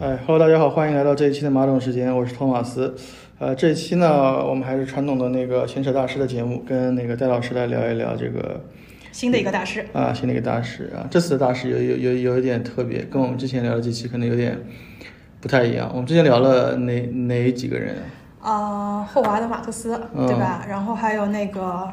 [0.00, 2.94] 哎，Hello，大家好，欢迎来到这一期的马桶时间，我是托马斯。
[3.38, 8.58] 呃，这一期呢，我们还是传统的那个闲扯大师的节目，跟那个戴老师来聊一聊这个
[9.12, 9.84] 新的一个大师。
[9.92, 11.04] 啊，新的一个大师啊。
[11.10, 14.58] 这次的大师有有有有一点特别，跟我们之前聊的几期可能有点
[15.38, 15.90] 不太一样。
[15.92, 17.96] 我们之前聊了哪哪几个人？
[18.42, 20.64] 呃，霍华德·马克思，嗯对吧？
[20.66, 21.86] 然后还有那个，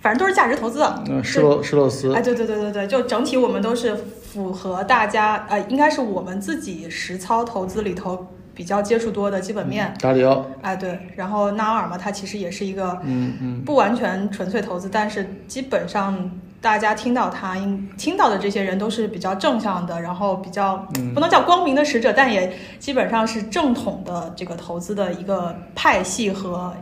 [0.00, 0.84] 反正都是价值投资。
[1.08, 2.22] 嗯，施洛施洛斯哎，。
[2.22, 3.96] 对对对对对，就整体我们都是
[4.32, 9.92] 符合大家，呃，应该是我们自己实操投资里头比较接触多的基本面。
[10.00, 10.46] 达里奥。
[10.62, 26.72] 哎，对，然后纳尔嘛，它其实也是一个嗯嗯不完全纯粹投资，但是基本上大家听到他应听到的这些人都是比较正向的，然后比较嗯不能叫光明的使者，但也基本上是正统的这个投资的一个派系和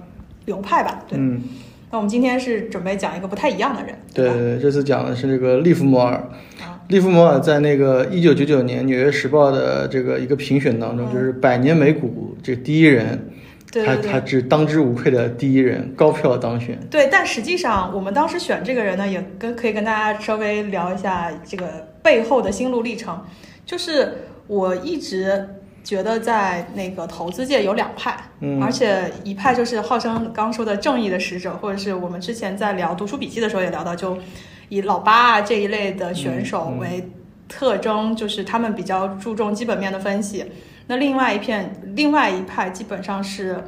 [0.44, 0.98] 流派吧。
[1.08, 1.42] 对，嗯，
[1.90, 6.16] 那我们今天是准备讲一个不太一样的人，对对对，这次讲的是这个利弗莫尔。
[6.60, 13.30] 啊，利弗莫尔在那个一九九九年《纽约时报》的这个一个评选当中，嗯就是百年美股这第一人，
[13.66, 14.10] 他对对对。
[14.10, 16.78] 他是当之无愧的第一人，高票当选。
[16.90, 21.66] 对，但实际上我们当时选这个人呢，也跟可以跟大家稍微聊一下这个
[22.02, 23.22] 背后的心路历程。
[23.66, 24.14] 就是
[24.46, 25.46] 我一直
[25.84, 34.16] 觉得在那个投资界有两派，嗯而且一派就是号称刚说的正义的使者，或者是我们之前在聊读书笔记的时候也聊到，就
[34.68, 37.10] 以老八啊这一类的选手为
[37.48, 40.44] 特征，就是他们比较注重基本面的分析。
[40.86, 43.64] 那另外一片，另外一派基本上是。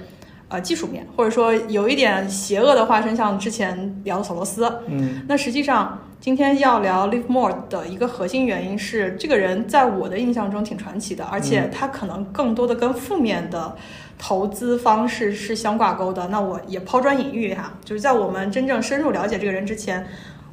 [0.53, 4.69] 呃，技术面，或者说有一点邪恶的化身，像之前聊的索罗斯。
[4.89, 13.77] 嗯那实际上，今天要聊 Livermore 的一个核心原因是，这个人在我的印象中挺传奇的，而且他可能更多的跟负面的
[14.19, 16.27] 投资方式是相挂钩的。
[16.27, 20.05] 那我也抛砖引玉哈，就是在我们真正深入了解这个人之前，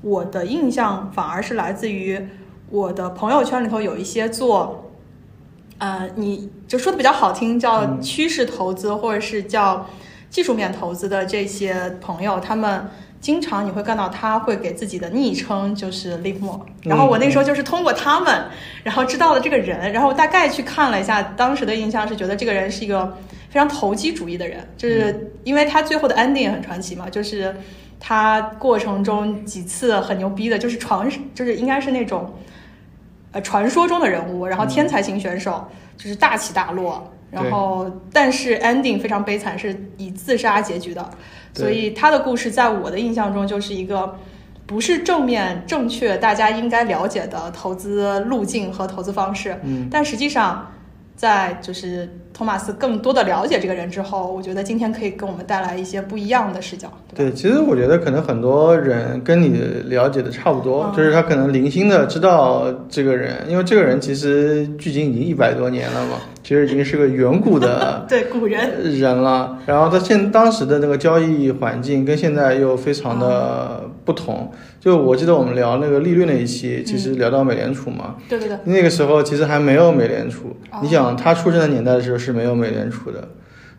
[0.02, 2.20] 我的印象反而是来自于
[2.70, 4.84] 我的朋友圈里头有一些做。
[5.80, 8.02] 呃，你就说的比较好听，叫嗯。
[8.02, 9.86] 趋势投资，或者是叫
[10.28, 12.90] 技术面投资的这些朋友，他们
[13.22, 18.46] 经常你会看到他会给自己的昵称就是 Live More，然后我那时候就是通过他们，
[18.84, 23.16] 然后知道了这个人，然后大概去看了一下，当时的印象是觉得这个人是一个
[23.52, 27.56] 非常投机主义的人，就是因为他最后的 ending 也很传奇嘛，就是
[28.00, 32.34] 他过程中几次很牛逼的，就是传，就是应该是那种。
[33.34, 41.10] 呃，传说中的人物，然后天才型选手，就是大起大落，然后但是 ending 非常悲惨，是以自杀结局的，
[41.54, 44.18] 所以他的故事在我的印象中就是一个
[44.66, 50.72] 不是正面正确大家应该了解的投资路径和投资方式，嗯但实际上。
[51.18, 57.32] 在就是托马斯更多的了解这个人之后，我觉得今天可以给我们带来一些不一样的视角，对？
[57.32, 69.58] 对，其实我觉得可能很多人跟你了解的差不多，嗯就是他可能零星的知道这个人，因为这个人其实距今已经一百多年了嘛，其实已经是个远古的 对古人，人了。
[69.66, 74.52] 然后他现当时的那个交易环境跟现在又非常的不同。
[74.80, 80.56] 就我记得我们聊那个利率那一期，其实聊到美联储嘛，对对对，那个时候其实还没有美联储。
[80.72, 83.28] 哦你想他出生的年代的时候是没有美联储的，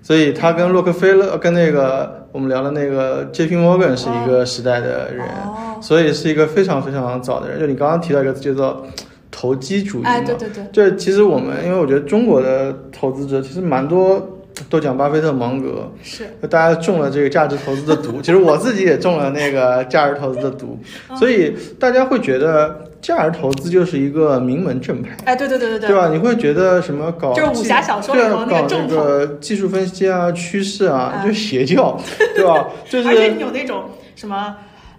[0.02, 3.56] 所以他跟洛克菲勒跟那个我们聊的那个 J.P.
[3.56, 7.60] Morgan 是一个时代的人，哦，所以是一个非常非常早的人。
[7.60, 8.86] 就你刚刚提到一个字叫做
[9.30, 20.78] 投机主义嘛，哎，对对对，这其实我们因为我觉得中国的投资者其实蛮多都讲巴菲特、芒格，是，大家中了这个价值投资的毒， 其实我自己也中了那个价值投资的毒，
[21.16, 25.16] 所以大家会觉得价值投资就是一个名门正派。
[25.24, 26.08] 哎，对对对对对对吧？
[26.12, 31.96] 你会觉得什么搞就是武侠小说里头那个对啊搞正这个技术分析啊、趋势啊，哎就是邪教，
[32.34, 32.66] 对吧？
[32.88, 33.84] 就而且是你有那种
[34.16, 34.54] 什么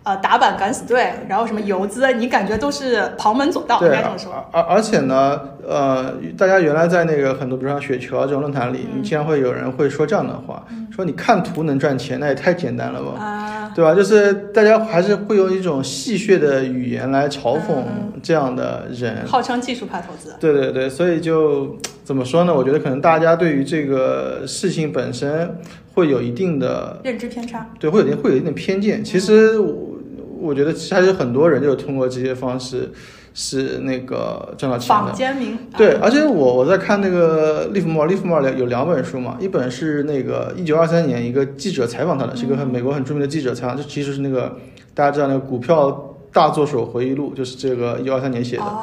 [0.09, 4.34] 呃打板敢死队，然后什么游资，你感觉都是旁门左道，应对，该这么说。
[4.52, 10.66] 而而而且呢，呃，大家原来在那个很多，比如说像雪球啊这种论坛里，嗯你经常会有人会说这样的话，
[10.96, 13.24] 说你看图能赚钱，那也太简单了吧？
[13.24, 13.94] 啊，对吧？
[13.94, 19.25] 就是大家还是会用一种戏谑的语言来嘲讽嗯这样的人。
[19.28, 22.56] 号称技术派投资，对对对，所以就怎么说呢？
[22.56, 25.56] 我觉得可能大家对于这个事情本身
[25.94, 27.68] 会有一定的认知偏差。
[27.80, 29.04] 对，会有点会有一点偏见。
[29.04, 29.98] 其实我
[30.39, 32.91] 我觉得其实还是很多人就是通过这些方式
[33.33, 35.12] 是那个赚到钱坊的。
[35.13, 44.57] 间名对，啊而且我我在看那个利弗莫尔，利弗莫尔有两本书嘛，一本是那个一九二三年一个记者采访他的，是一个很美国很著名的记者采访，这其实是那个
[44.94, 48.63] 大家知道那个股票大作手回忆录，就是这个一九二三年写的。
[48.63, 48.81] 哦，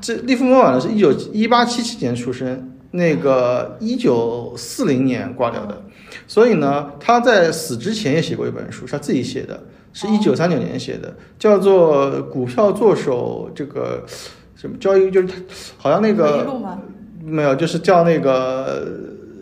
[0.00, 5.82] 这利弗莫尔呢是一九一八七七年出生，那个一九四零年挂掉的，
[6.26, 9.60] 所以呢，他在死之前也写过一本书，是他自己写的，
[9.98, 14.04] 是一九三九年写的，叫做《股票作手》这个
[14.54, 15.34] 什么交易，就是他
[15.76, 16.46] 好像那个？
[17.24, 18.86] 没有，就是叫那个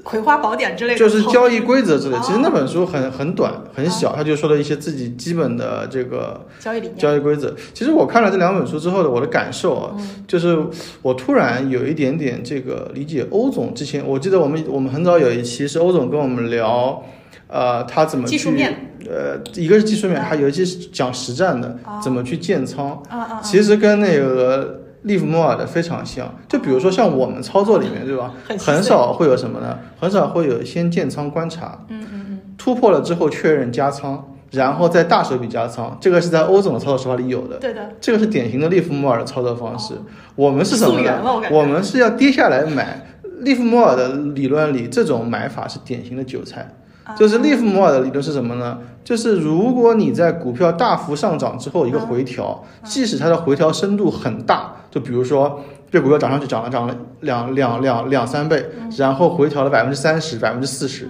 [0.03, 2.17] 葵花宝典之类的，就是交易规则之类。
[2.17, 6.97] 哦其实那本书很很短很小，他就说了一些自己基本的这个交易理念。
[6.97, 7.55] 交易规则。
[7.75, 10.59] 其实我看了这两本书之后的我的感受啊，嗯就是
[11.03, 17.05] 我突然有一点点这个理解欧总之前，我记得我们我们很早有一期是欧总跟我们聊，
[17.47, 22.91] 呃，他怎么去技术面，呃，一个是技术面，啊还有一些是讲实战的，啊怎么去建仓。
[23.09, 23.41] 啊啊啊！
[23.43, 28.33] 其实跟那个利弗莫尔的非常像，就比如说像我们操作里面，对吧？
[28.59, 29.79] 很少会有什么呢？
[30.01, 37.57] 很少会有先建仓观察，嗯嗯嗯，突破了之后确认加仓，然后再大手笔加仓，这个是在欧总的操作手法里有的。
[37.59, 39.95] 对的，这个是典型的利弗莫尔的操作方式。
[40.35, 41.23] 我们是什么呢？
[41.51, 43.07] 我们是要跌下来买。
[43.41, 46.75] 利弗莫尔的理论里，这种买法是典型的韭菜。
[47.07, 48.79] 啊就是利弗莫尔的理论是什么呢？
[49.05, 58.67] 就是如果你在股票大幅上涨之后一个回调，即使它的回调深度很大，就比如说这股票涨上去涨了涨了两两两两三倍，
[58.99, 61.09] 然后回调了百分之三十、百分之四十，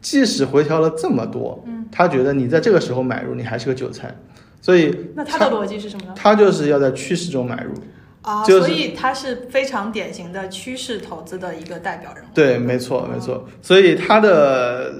[0.00, 1.62] 即使回调了这么多，
[1.92, 4.14] 他觉得你在这个时候买入，你还是个韭菜，
[4.62, 6.14] 所以那他的逻辑是什么呢？
[6.16, 7.72] 他就是要在趋势中买入。
[8.22, 12.28] 啊，就是所以他是非常典型的趋势投资的一个代表人物。
[12.32, 13.44] 对，没错，没错。
[13.60, 14.94] 所以他的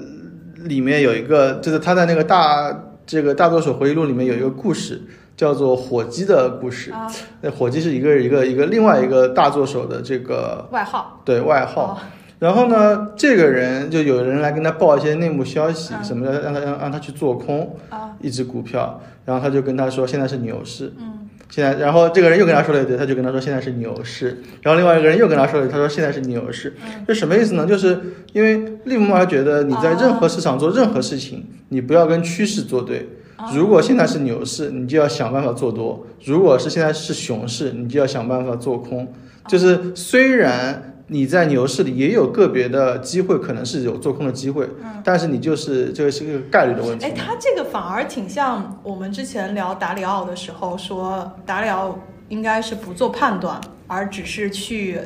[0.65, 5.01] 里面有一个，就是他在那个大这个大作手回忆录里面有一个故事，
[5.37, 6.91] 叫做火鸡的故事。
[6.91, 11.21] 啊，那火鸡是一个一个一个另外一个大作手的这个外号。
[11.23, 11.93] 对外号。
[11.93, 11.97] 哦
[12.37, 20.91] 然后呢，这个人就有人来跟他报一些内幕消息，嗯什么的，让他让让他去做空啊，一只股票，然后他就跟他说现在是牛市。
[20.99, 21.14] 嗯，
[21.49, 27.65] 现在，然后这个人又跟他说了一堆，他就跟他说现在是牛市，然后另外一个人又跟他说了，他说现在是牛市，嗯这什么意思呢？
[27.65, 27.99] 就是
[28.33, 33.07] 因为利弗莫尔觉得你在任何市场做任何事情，你不要跟趋势作对。
[33.37, 39.13] 啊如果现在是牛市，你就要想办法做多；如果是现在是熊市，你就要想办法做空。
[39.47, 44.67] 就是虽然你在牛市里也有个别的机会，可能是有做空的机会，
[45.03, 47.11] 但是你就是这个是个概率的问题哎，。
[47.11, 51.99] 他这个反而挺像我们之前聊达里奥的时候说，达里奥
[52.29, 54.99] 应该是不做判断，而只是去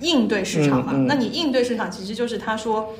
[0.00, 0.92] 应对市场嘛。
[0.92, 2.92] 嗯嗯那你应对市场，其实就是他说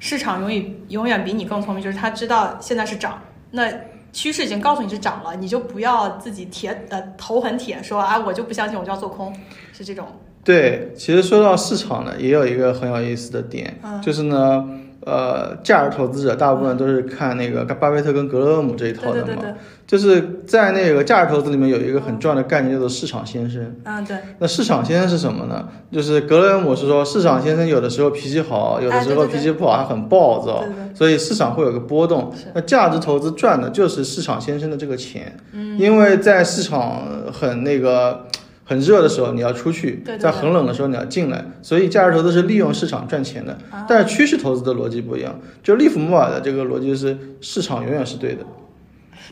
[0.00, 3.22] 市场永远永远比你更聪明，就是他知道现在是涨，
[3.52, 3.72] 那
[4.12, 9.32] 趋势已经告诉你是涨了，你就不要自己铁呃头很铁说啊我就不相信，我就要做空，
[9.72, 10.08] 是这种。
[10.44, 14.64] 对，其实说到市场呢，也有一个很有意思的点，嗯就是呢，
[15.04, 19.26] 呃，价值投资者大部分都是看那个巴菲特跟格雷厄姆这一套的嘛。
[19.26, 19.54] 对对对对，
[19.86, 23.76] 就是在那个价值投资里面有一个很重要的概念叫做市场先生。
[23.84, 25.68] 嗯对，那市场先生是什么呢？
[25.92, 32.46] 就是格雷厄姆是说，市场先生有的时候脾气好，有的时候脾气不好，他很暴躁对，对对所以市场会有个波动是。
[32.54, 35.36] 那价值投资赚的就是市场先生的这个钱，
[35.78, 37.02] 因为在市场
[37.32, 38.26] 很那个
[38.72, 43.52] 很热的时候你要出去，对在很冷的时候你要进来，所以价值投资是利用市场赚钱的。
[43.70, 48.42] 啊但是趋势投资的逻辑不一样，就利弗莫尔的这个逻辑是市场永远是对的。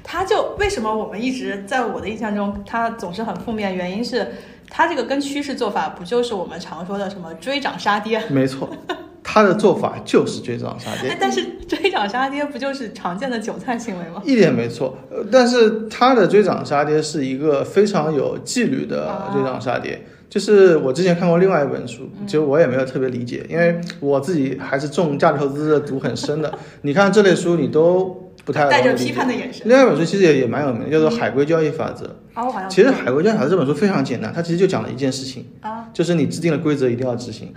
[0.02, 4.26] 他就为什么我们一直在我的印象中，他总是很负面，原因是
[4.68, 8.22] 他这个跟趋势做法，不就是我们常说的什么追涨杀跌？
[8.28, 8.68] 没错，
[9.22, 14.22] 他的做法就是追涨杀跌哎，，但是追涨杀跌不就是常见的韭菜行为吗？
[14.24, 20.04] 一点没错，呃，但是他的追涨杀跌是一个非常有纪律的追涨杀跌。
[20.28, 26.56] 就是我之前看过另外一本书，其实我也没有特别理解，因为我自己还是中价值投资的毒很深的。
[26.82, 29.62] 你看这类书，你都不太带着批判的眼神。
[29.68, 32.06] 另外一本书其实也也蛮有名的，叫做《海龟交易法则》。
[32.32, 37.52] 啊，我好像其实《海龟交易法则》这本书非常简单，它其实就讲了一件事情，啊，就是你制定了规则一定要执行，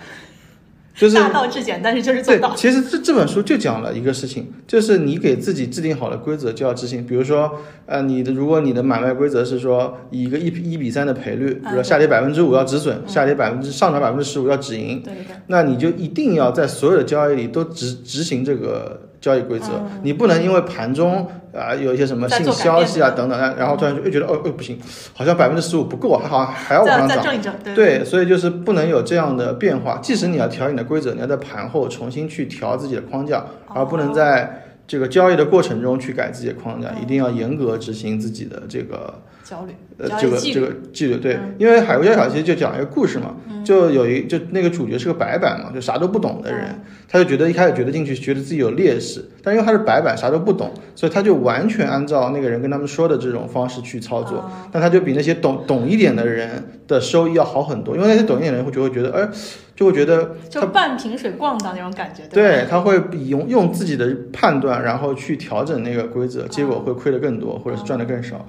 [0.95, 2.55] 就是大道至简，但是就是做对到，。
[2.55, 7.03] 其实这这本书就讲了一个事情，就是你给自己制定好了规则就要执行。
[7.05, 7.51] 比如说，
[7.87, 24.77] 呃，你的如果你的买卖规则是说以一个一一比三的赔率，比如下跌百分之五要止损，下跌百分之上涨百分之十五要止盈，对对对，那你就一定要在所有的交易里都执执行这个交易规则，嗯你不能因为盘中啊、有一些什么新再做改消息啊等等，然然后突然就又觉得哦哦不行，
[25.13, 27.33] 好像百分之十五不够，还好像还要往上涨。
[27.33, 27.73] 一正，对。
[27.73, 29.99] 对，所以就是不能有这样的变化。
[30.01, 39.13] 即使你要调你的规则，你要在盘后重新去调自己的框架，而不能在这个交易的过程中去改自己的框架，一定要严格执行自己的这个
[39.43, 41.17] 焦虑，呃这个这个纪律。
[41.17, 54.39] 对嗯，因为海龟交易法其实就讲一个故事嘛，就有一就那个主角是个白板嘛，就啥都不懂的人，嗯他就觉得一开始觉得进去觉得自己有劣势，但因为他是白板啥都不懂，所以他就完全按照那个人跟他们说的这种方式去操作。
[54.39, 59.29] 啊但他就比那些懂懂一点的人的收益要好很多，因为那些懂一点的人会就会觉得，哎，
[59.75, 68.43] 就会觉得就半瓶水逛荡那种感觉，对，他会比用用自己的判断，然后去调整那个规则，结果会亏得更多，或者是赚得更少。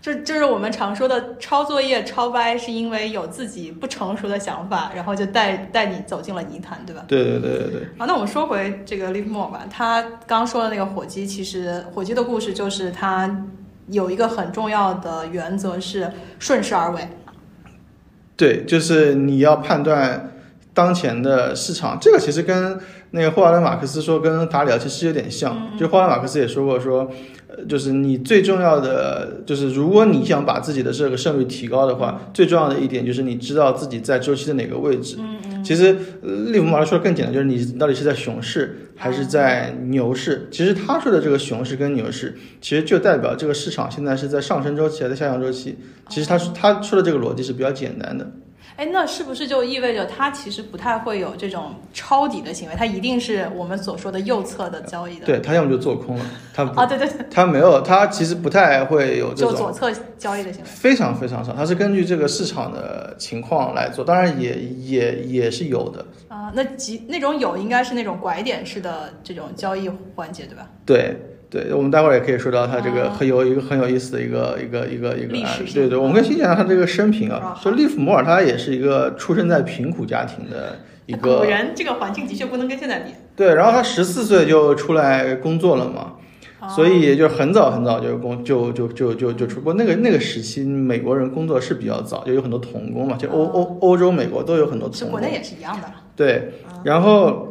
[0.00, 7.04] 就就是我们常说的抄作业、抄歪，是因为有自己不成熟的想法，然后就带带你走进了泥潭，对吧？
[7.06, 7.82] 对对对对对。
[7.98, 13.44] 好，那我们说回这个 Livermore 吧，他刚说的那个火鸡，其实火鸡的故事就是他
[13.88, 17.06] 有一个很重要的原则是顺势而为。
[18.36, 20.32] 对，就是你要判断
[20.72, 22.80] 当前的市场，这个其实跟
[23.10, 27.12] 那个霍华德马克思说跟达里奥其实有点像，就霍华德马克思也说过说。
[27.68, 35.16] 就是你最重要的，就是如果你想把自己的这个胜率提高的话，最重要的一点就是你知道自己在周期的哪个位置。
[35.18, 35.64] 嗯嗯。
[35.64, 40.48] 其实利弗莫尔说的更简单，就是你到底是在熊市还是在牛市。
[40.50, 45.76] 其实他说的这个熊市跟牛市，其实就代表这个市场现在是在上升周期还是下降周期。
[46.08, 48.30] 其实他他说的这个逻辑是比较简单的。
[48.76, 52.74] 哎，那是不是就意味着它其实不太会有这种抄底的行为？
[52.76, 55.26] 它一定是我们所说的右侧的交易的。
[55.26, 56.24] 对，它要么就做空了，
[56.54, 61.52] 它啊，对对，它没有，它其实不太会有这种左侧交易的行为，非常非常少。
[61.52, 66.50] 它是根据这个市场的情况来做，当然也也也是有的啊。
[66.54, 70.66] 那几那种有，应该是那种拐点式的这种交易环节，对吧？
[70.86, 71.16] 对。
[71.50, 75.36] 对，我们待会儿也可以说到他这个很有一个很有意思的一个一个一个一个。
[75.74, 77.58] 对对，我们可以先讲他这个生平啊。
[77.60, 81.38] 说利弗摩尔他也是一个出生在贫苦家庭的一个。
[81.38, 83.10] 果然这个环境的确不能跟现在比。
[83.34, 86.12] 对，然后他十四岁就出来工作了嘛，
[86.68, 95.10] 所以就很早很早就工就就就就就出过那个那个时期，美国人工作是比较早，就有很多童工嘛，就欧欧欧洲、美国都有很多童工。
[95.10, 95.88] 国内也是一样的。
[96.14, 96.52] 对，
[96.84, 97.48] 然后。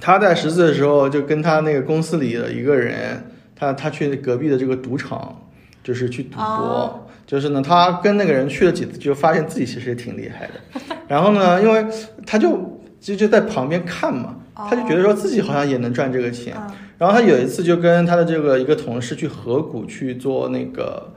[0.00, 3.22] 他在十岁的时候就跟他那个公司里的一个人，
[3.54, 5.42] 他他去隔壁的这个赌场，
[5.84, 7.06] 就是去赌博。
[7.26, 10.96] 就是呢，他跟那个人去了几次，就发现自己其实也挺厉害的。
[11.06, 11.86] 然后呢，因为
[12.26, 16.56] 他就就就在旁边看嘛，他就觉得说自己好像也能赚这个钱。
[16.98, 21.12] 然后他有一次就跟他的这个一个同事去河谷去做那个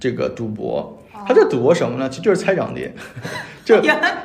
[0.00, 1.01] 这个赌博。
[1.26, 2.08] 他这赌博什么呢？
[2.08, 2.94] 其实就是猜涨跌，
[3.64, 3.80] 就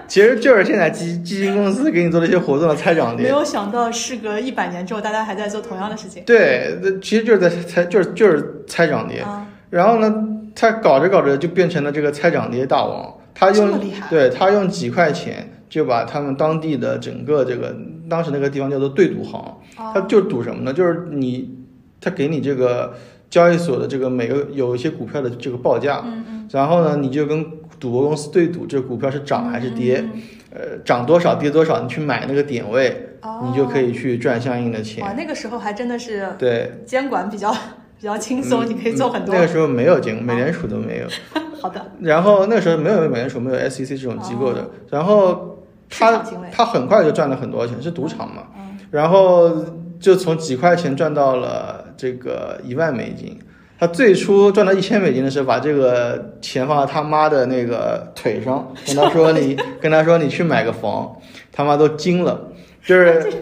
[0.07, 3.23] 其实就是现在基基金公司给你做的一些活动的猜涨跌。
[3.23, 6.23] 没有想到，事隔一百年之后，大家还在做同样的事情。
[6.25, 9.23] 对，其实就是在猜，就是就是猜涨跌。
[9.69, 10.13] 然后呢，
[10.55, 13.13] 他搞着搞着就变成了这个猜涨跌大王。
[13.33, 17.75] 他用对他用几块钱就把他们当地的整个这个
[18.09, 19.57] 当时那个地方叫做对赌行，
[19.93, 20.73] 他就赌什么呢？
[20.73, 21.53] 就是你
[22.01, 22.93] 他给你这个。
[23.29, 26.03] 交易所的这个每个有一些股票的这个报价，
[26.51, 27.45] 然后呢，你就跟
[27.79, 30.03] 赌博公司对赌，这个股票是涨还是跌，
[30.51, 33.09] 呃，涨多少跌多少，你去买那个点位，
[33.43, 35.03] 你就可以去赚相应的钱。
[35.03, 37.51] 哇，那个时候还真的是对监管比较
[37.99, 39.35] 比较轻松，你可以做很多。
[39.35, 41.07] 那个时候没有监，美联储都没有。
[41.59, 41.83] 好的。
[41.99, 44.69] 然后那个时候没有美联储，没有 SEC 这种机构的。
[44.89, 45.57] 然后
[45.89, 48.43] 他他很快就赚了很多钱，是赌场嘛。
[48.91, 49.65] 然后
[49.99, 51.83] 就从几块钱赚到了。
[51.97, 53.39] 这个一万美金，
[53.79, 61.17] 他最初赚到一千美金的时候，把这个钱放到他妈的那个腿上， 跟他说：“你跟他说你去买个房。”
[61.51, 62.51] 他妈都惊了，
[62.85, 63.33] 就是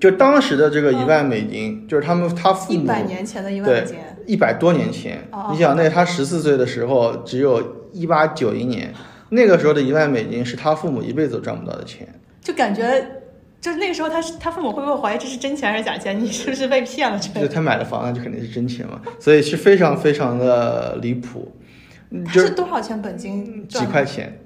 [0.00, 8.94] 就当时的这个一万美金，就是他们他父母一百年前的一万美金，一百多年前，你想那他十四岁的时候，只有一八九一年，
[9.30, 12.06] 那个时候的一万美金是他父母一辈子都赚不到的钱，
[12.40, 13.04] 就感觉。
[13.62, 16.18] 就是那个时候，他是他父母会不会怀疑这是真钱还是假钱？
[16.18, 17.18] 你是不是被骗了？
[17.18, 21.50] 就他买了房，那就肯定是真钱嘛，所以是非常非常的离谱。
[22.26, 23.66] 他是多少钱本金？
[23.68, 24.36] 几块钱。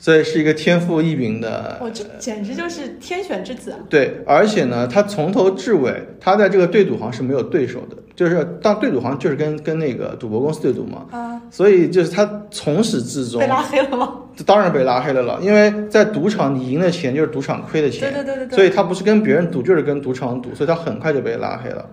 [0.00, 3.74] 所以是一个天赋异禀的，我这简直就是天选之子。
[3.90, 11.04] 对，而且呢，他从头至尾，他在这个对赌行是没有对手的，就是当对赌行就是跟跟那个赌博公司对赌嘛。
[11.10, 11.42] 啊。
[11.50, 14.14] 所以就是他从始至终被拉黑了吗？
[14.46, 18.12] 当然被拉黑了了，因为在赌场你赢的钱就是赌场亏的钱。
[18.12, 18.56] 对对对对。
[18.56, 21.84] 所以他不是跟别人赌，就是跟赌场赌，所以他很快就被拉黑了。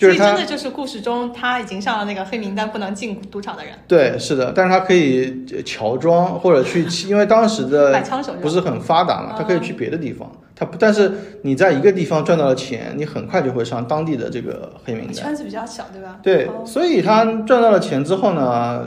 [0.00, 3.74] 所以真的就是故事中他已经上了那个黑名单，不能进赌场的人。
[3.86, 8.02] 对，是的，但是他可以乔装或者去， 因为当时的
[8.40, 10.30] 不是很发达嘛，他可以去别的地方。
[10.56, 15.14] 他不但是你在一个地方赚到了钱，你很快就会上当地的这个黑名单。
[15.14, 16.18] 圈子比较小，对吧？
[16.22, 18.86] 对，所以他赚到了钱之后呢，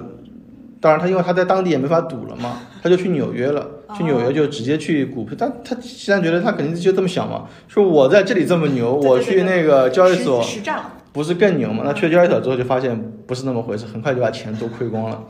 [0.79, 3.67] 当然他因为他在当地也没法赌了嘛，他就去纽约了。
[3.96, 10.41] 去纽约就直接去股票，但他现在觉得他肯定就这么想嘛，说我在这里这么牛，我去那个交易所。
[10.41, 10.91] 实战了。
[11.13, 11.84] 不是更牛吗？
[11.86, 15.24] 那去了交易所之后就发现不是那么回事，很快就把钱都亏光了。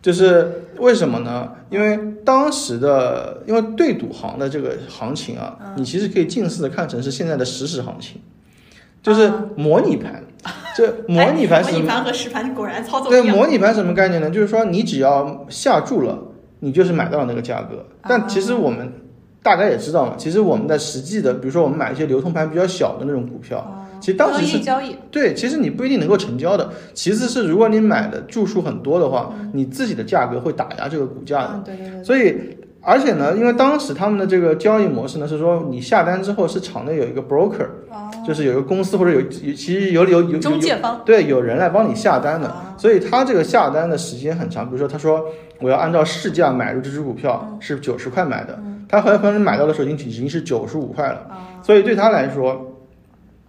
[0.00, 1.52] 就是为什么呢？
[1.68, 8.20] 因为当时的因为对赌行的这个行情啊，你其实可以近似的看成是现在的实时行情，
[9.02, 10.22] 就是模拟盘。
[10.76, 14.30] 这模拟盘是模拟盘和实盘果然操作对，模拟盘什么概念呢？
[14.30, 16.16] 就是说你只要下注了，
[16.60, 17.84] 你就是买到了那个价格。
[18.02, 18.92] 但其实我们
[19.42, 23.85] 大家也知道嘛，其实我们在实际的，比如说我们买一些流通盘比较小的那种股票。
[24.00, 26.70] 其实当时是交易，对，其实你不一定能够成交的。
[26.94, 31.50] 其次是如果你买的注数很多的话，你自己的价格会打压这个股价的。
[31.54, 32.34] 嗯，对对对，所以，
[32.80, 44.66] 而且呢，因为当时他们的这个交易模式呢是说，你下单之后是场内有一个 broker，、哦，就是有一个公司或者有有其实有有有有中介方，对，有人来帮你下单的，啊所以他这个下单的时间很长。
[44.66, 45.24] 比如说，他说
[45.60, 52.75] 我要按照市价买入这只股票，嗯是九十块买的，他很可能买到的时候已经已经是九十五块了，啊所以对他来说，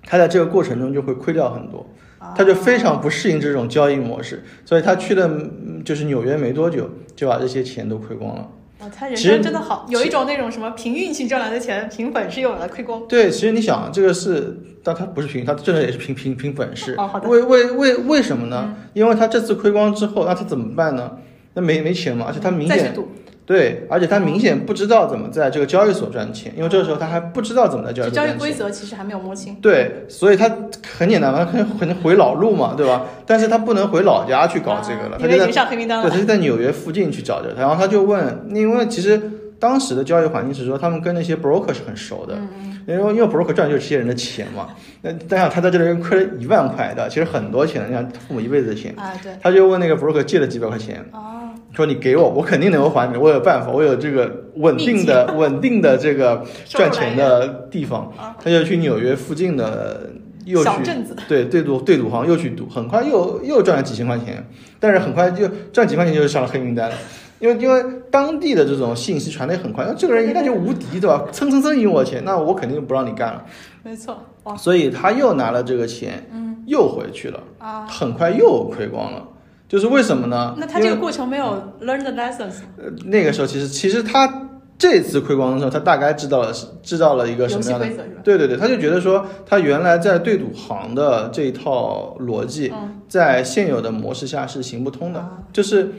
[0.08, 1.86] 他在这个过程中就会亏掉很多，
[2.18, 8.50] 啊他就非常不适应这种交易模式，所以他去了嗯就是纽约没多久就把这些钱都亏光了。
[8.80, 13.08] 哦，他人生真的好，有一种那种什么凭运气赚来的钱，凭本事又有了亏光。
[13.08, 16.94] 对，其实你想，这个是，但他不是凭，他真的也是凭凭凭本事。
[16.98, 18.76] 哦好的嗯为为为为什么呢？
[18.94, 21.18] 因为他这次亏光之后，那他怎么办呢？
[21.56, 23.08] 那没没钱嘛，而且他明显再去赌，
[23.48, 28.38] 对，而且他明显不知道怎么在这个交易所赚钱，因为这个时候他还不知道怎么在交易交易所赚钱。
[28.38, 29.56] 规则其实还没有摸清。
[29.62, 30.52] 对，所以他
[30.98, 33.06] 很简单嘛，他可能回老路嘛，对吧？
[33.26, 39.22] 但是他不能回老家去搞这个了，他就在上黑名单对，他就在纽约附近去找着他，然后他就问，因为其实
[39.58, 44.68] 当时的交易环境是说，他们跟那些 broker 是很熟的，嗯因为因为 broker 赚的就是这些人的钱嘛。
[45.02, 60.10] 那但想他在这里亏了一万块的，其实很多钱，你想父母一辈子的钱，啊，对，他就问那个 broker 借了几百块钱，哦，说你给我，我肯定能够还你，我有办法，我有这个稳定的稳定的这个 赚钱的地方啊，他就去纽约附近的
[60.46, 64.48] 又去小镇子，对对赌对赌行又去赌，很快又又赚了几千块钱，
[64.80, 66.96] 但是很快就赚几块钱就上了黑名单了。
[67.40, 71.24] 因为因为当地的这种信息传递很快，那这个人一看就无敌，对吧？
[71.32, 73.46] 蹭蹭蹭赢我钱，那我肯定不让你干了。
[73.84, 79.24] 没错，哇，所以他又拿了这个钱，嗯又回去了，啊，很快又亏光了。
[79.68, 80.56] 就是为什么呢？
[80.58, 87.88] 那他这个过程没有 learn the lessons，呃那个时候其实其实他这次亏光的时候，他大概知道了是知道了一个什么样的？
[88.24, 95.20] 对对对，他就觉得说，他原来在对赌行的这一套逻辑，嗯在现有的模式下是行不通的。
[95.20, 95.90] 啊就是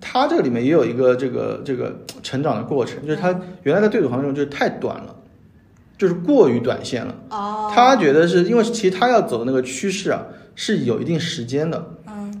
[0.00, 5.16] 他这个里面也有一个这个这个成长的过程，就是他原来在对赌行中就是太短了，
[5.96, 7.14] 就是过于短线了。
[7.30, 11.97] 哦，他觉得是因为其实他要走的那个趋势啊是有一定时间的，嗯，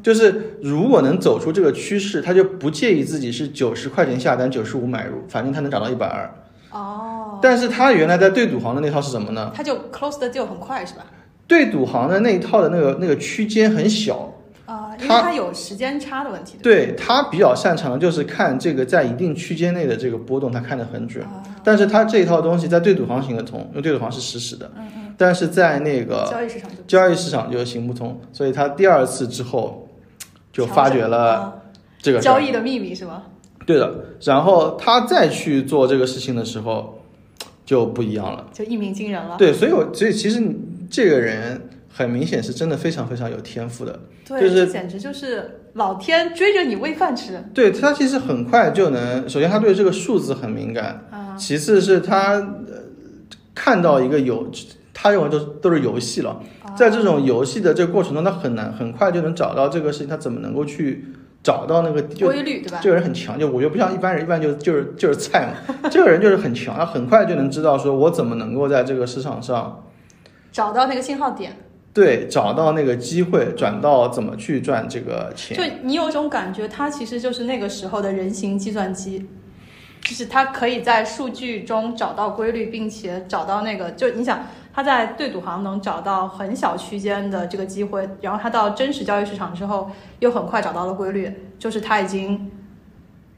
[0.08, 6.34] 就是如果能走出这个趋势，他就不介意自己是九十块钱下单，九十五买入，反正他能涨到一百二。
[6.70, 9.52] 哦，但是他原来在对赌行的那套是什么呢？
[9.54, 11.04] 他就 close the deal 很快是吧？
[11.46, 14.32] 对赌行的那一套的那个那个区间很小，
[14.64, 21.22] 啊，因为他它有时间差的问题，对他比较擅长的就是看这个在一定区间内的这个波动，他看得很准。
[21.26, 29.87] 啊但是他这一套东西在对赌行行得通，因为对赌行是实时的，嗯嗯，但是在那个交易市场就交易市场就行不通，所以他第二次之后
[30.58, 31.54] 就发觉了啊
[32.02, 33.22] 这个交易的秘密是吗？
[33.64, 37.02] 对的，然后他再去做这个事情的时候
[37.64, 38.46] 就不一样了。
[38.52, 39.36] 就一鸣惊人了。
[39.36, 40.56] 对，所以我所以其实你
[40.90, 44.00] 这个人很明显是真的非常非常有天赋的。
[44.26, 51.36] 对，就是简直就是老天追着你喂饭吃对他其实很快就能，首先他对这个数字很敏感，啊！
[51.36, 52.84] 其次是他、呃、
[53.54, 54.50] 看到一个游，
[54.92, 61.04] 他认为都都是游戏了，啊在这种游戏的这个过程中，他很难很快就能找到这个事情，他怎么能够去
[61.42, 62.78] 找到那个规律对吧？
[62.82, 65.74] 这个人很强，就我觉得不像一般人，一般就就是就是菜嘛。
[65.90, 69.84] 这个人就是很强，他很快就能知道说我怎么能够在这个市场上
[70.50, 71.56] 找到那个信号点，
[71.94, 75.62] 对找到那个机会，转到怎么去赚这个钱就。
[75.82, 79.26] 你有种感觉，它其实就是那个时候的人形计算机，
[80.02, 84.46] 就是它可以在数据中找到规律，并且找到那个，就你想
[84.78, 92.48] 他在对赌行能找到很小区间的这个机会，然后他到真实交易市场之后又很快找到了规律，就是他已经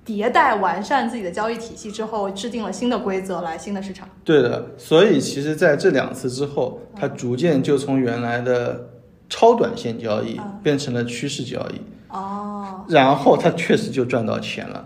[0.05, 4.07] 迭代完善自己的交易体系之后，制定了新的规则来新的市场。
[4.23, 8.91] 对的，所以其实在这两次之后，他逐渐就从原来的
[9.31, 14.85] 超短线交易嗯变成了趋势交易，哦，然后他确实就赚到钱了。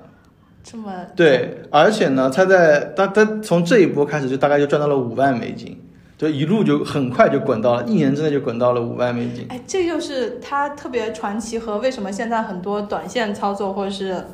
[0.63, 5.77] 这么对，而且呢，他在他他从这一波开始就大概就赚到了五万美金，
[6.17, 9.47] 就一路就很快就滚到了，一年之内就滚到了五万美金。
[9.49, 14.25] 哎，这就是它特别传奇和为什么现在很多短线操作或者是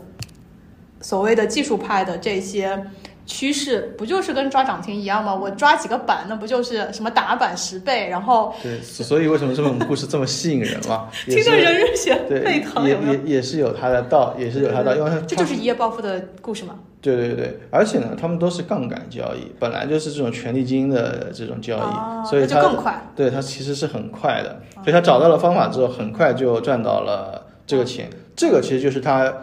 [1.00, 2.84] 所谓的技术派的这些
[3.24, 5.34] 趋势，不就是跟抓涨停一样吗？
[5.34, 11.08] 我抓几个板，那不就是什么打板十倍，然后对，所以为什么这种故事这么吸引人嘛？
[11.24, 12.90] 听是着人热血，沸腾，也？
[12.90, 16.74] 也也是有它的道，也是有它的道，因为它这就是一夜暴富的故事嘛。
[17.02, 23.02] 对对对，而且呢，他们都是杠杆交易，本来就是这种权利金的这种交易，哦所以它更快。
[23.16, 28.10] 对它其实是很快的，所以他找到了方法之后，很快就赚到了这个钱。
[28.36, 29.34] 这个其实就是他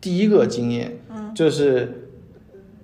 [0.00, 2.08] 第一个经验，嗯就是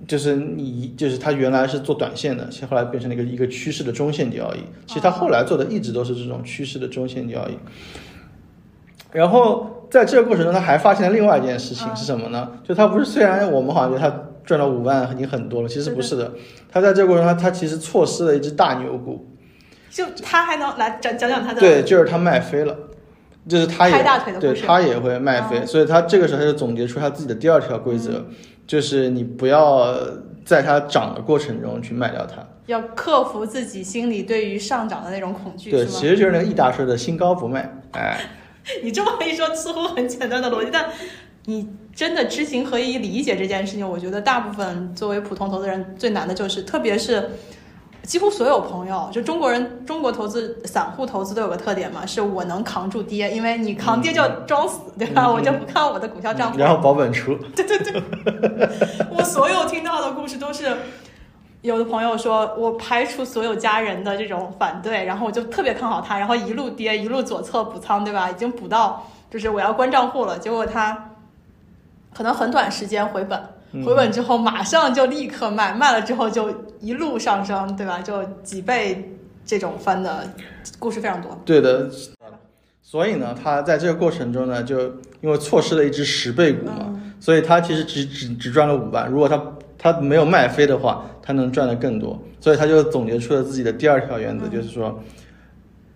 [0.07, 4.61] 就是你就是他原来是做短线的，现后来变成了一个一个趋势的中线交易。
[4.87, 7.59] 其实他后来做的一直都是这种趋势的中线交易。
[9.12, 12.51] 然后在这个过程中，他还发现了另外一件事情是什么呢？
[12.62, 16.33] 就他不是虽然我们好像觉得他赚了五万已经很多了，其实不是的。
[16.70, 19.27] 他在这个过程中，他他其实错失了一只大牛股。
[19.90, 22.77] 就他还能来讲讲讲他的对，就是他卖飞了，
[23.49, 28.25] 就是他也拍大腿的对他也会卖飞，哦所以他这个时候他就总结出他自己的第二条规则，
[28.66, 29.96] 就是你不要
[30.44, 32.44] 在它涨的过程中去卖掉它。
[32.66, 38.20] 要克服自己心里对于上涨的那种恐惧，对，其实就是那个易大说的“新高不卖”，哎，
[38.83, 40.90] 你这么一说，似乎很简单的逻辑，但
[41.46, 47.31] 你真的知行合一理解这件事情，我觉得大部分作为普通投资人最难的就是，特别是
[48.02, 55.26] 几乎所有朋友，就中国人，中国投资散户投资都有个特点嘛，是我能扛住跌，因为你扛跌就装死，对吧？
[55.26, 58.02] 嗯我就不看我的股票账户，然后保本出， 对对对。
[59.11, 60.76] 我所有听到的故事都是，
[61.66, 68.31] 有的朋友说我排除所有家人的这种反对，然后我就特别看好它，然后一路跌，一路左侧补仓，对吧？
[68.31, 71.11] 已经补到就是我要关账户了，结果它
[72.14, 73.40] 可能很短时间回本，
[73.72, 76.48] 嗯回本之后马上就立刻卖，卖了之后就
[76.79, 78.00] 一路上升，对吧？
[78.00, 80.33] 就几倍这种翻的
[80.79, 81.37] 故事非常多。
[81.44, 81.90] 对的。
[82.81, 84.79] 所以呢，他在这个过程中呢，就
[85.20, 89.11] 因为错失了一只十倍股嘛，嗯所以他其实只只只赚了五万。
[89.11, 89.37] 如果他
[89.78, 92.20] 他没有卖飞的话，他能赚的更多。
[92.40, 95.02] 所以他就总结出了自己的第二条原则，嗯就是说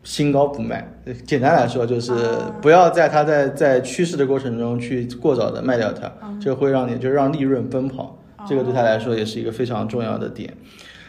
[0.02, 0.88] 新高不卖。
[1.26, 8.18] 简单来说，就是啊不要在它在在趋势的过程中去过早的卖掉它，嗯这会让你就让利润奔跑。
[8.48, 10.56] 这个对他来说也是一个非常重要的点。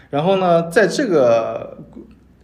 [0.09, 1.77] 然后呢，在这个，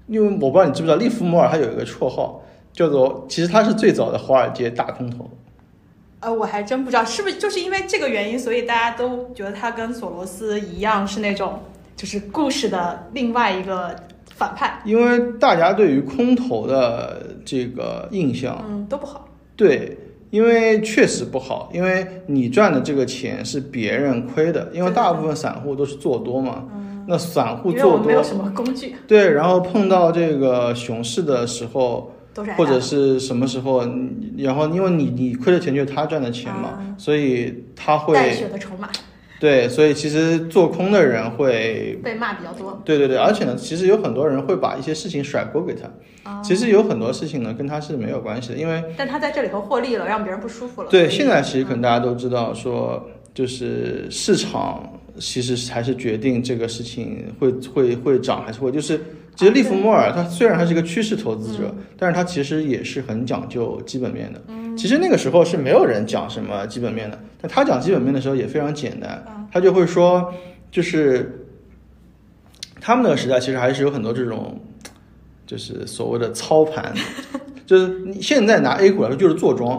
[0.07, 5.29] 因为我不知道你知不知道，利弗莫尔他有一个绰号叫做，其实他是最早的华尔街大空头。
[6.19, 11.59] 呃，我还真不知道是不是就是因为这个原因，所以大家都觉得他跟索罗斯一样是那种
[11.95, 13.95] 就是故事的另外一个
[14.35, 19.27] 反派，因为大家对于空头的这个印象，嗯，都不好。
[19.55, 19.97] 对，
[20.31, 26.65] 因为确实不好，因为你赚的这个钱是别人亏的，因为大部分散户都是做多嘛，
[27.07, 38.87] 那散户做多，没有什么工具，对，然后碰到这个熊市的时候，都是或者是什么时候，你然后因为你你亏的钱就是他赚的钱嘛，所以他带会血的筹码
[39.39, 42.79] 对，所以其实做空的人会，被骂比较多。
[42.85, 50.89] 对对对，而且呢，其实有很多人会把一些事情甩锅给他，啊其实有很多事情呢跟他是没有关系的，因为但他在这里头获利了，让别人不舒服了。
[50.91, 54.87] 对现在其实可能大家都知道说，就是市场
[55.19, 58.99] 其实才是决定这个事情会会会涨还是会，就是
[59.37, 64.41] 其实利弗莫尔他虽然他是一个趋势投资者，但是他其实也是很讲究基本面的。
[64.75, 70.33] 其实那个时候是没有人讲什么基本面的，但他讲基本面的时候也非常简单，他就会说，
[70.71, 71.45] 就是
[72.81, 74.59] 他们那个时代其实还是有很多这种，
[75.45, 76.91] 就是所谓的操盘，
[77.63, 79.77] 就是你现在拿 A 股来说就是坐庄，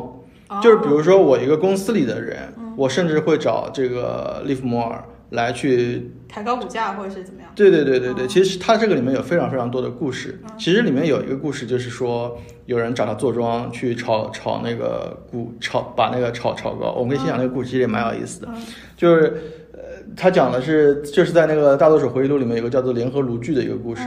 [0.48, 0.60] 哦。
[0.62, 7.50] 就是比如说我一个公司里的人，我甚至会找这个利弗莫尔来去抬高股价或者是怎么样？
[7.54, 10.40] 对对对对对，其实它这个里面有非常非常多的故事。
[10.58, 16.92] 其实里面有一个故事，就是说有人找他坐庄去炒炒那个股，炒把那个炒炒高。
[16.92, 18.48] 我们可以先讲那个故事，其实也蛮有意思的。
[18.96, 19.34] 就是
[19.72, 19.80] 呃，
[20.16, 24.02] 他讲的是就是在那个大多数回忆录里面有个叫做联合炉具的一个故事，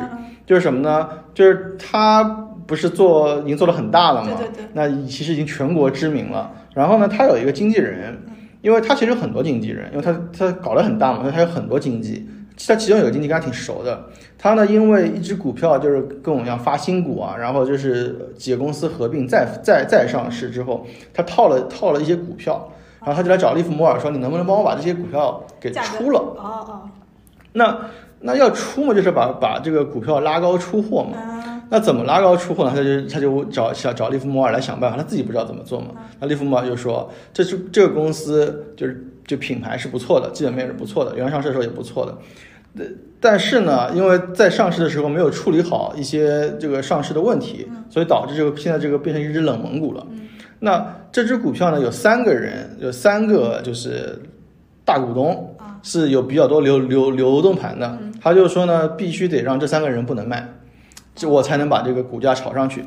[0.46, 1.08] 就是什么呢？
[1.34, 2.24] 就是他
[2.68, 6.52] 不是做已经做的很大了嘛，对对对那其实已经全国知名了。
[6.74, 8.18] 然后呢，他有一个经纪人，
[8.62, 12.28] 因为他其实有很多经纪人，因为他他搞得很大嘛，所以他有很多经纪。
[12.68, 14.00] 他其中有个经纪跟他挺熟的，
[14.38, 26.90] 他呢因为一只股票就是跟我们一样发新股啊，然后就是几个公司合并再再再上市之后，他套了套了一些股票，然后他就来找利弗莫尔说：“你能不能帮我把这些股票给出了？”哦哦，
[27.54, 27.76] 那
[28.20, 31.61] 那要出嘛，就是把把这个股票拉高出货嘛。
[31.72, 32.72] 啊那怎么拉高出货呢？
[32.76, 35.88] 他就他就找想找利弗莫尔来想办法，他自己不知道怎么做嘛。
[36.20, 42.18] 那利弗莫尔就说，这是这个公司就是就品牌是不错的，基本面是不错的，原来上市的时候也不错的。
[42.78, 42.86] 呃
[43.22, 50.06] 但是呢，因为在上市的时候没有处理好一些这个上市的问题，所以导致这个现在这个变成一只冷门股了。
[50.60, 54.20] 那这只股票呢，有三个人，有三个就是
[54.84, 60.50] 大股东是有比较多流流流动盘的，他就说呢，必须得让这三个人不能卖，
[61.22, 62.84] 这我才能把这个股价炒上去。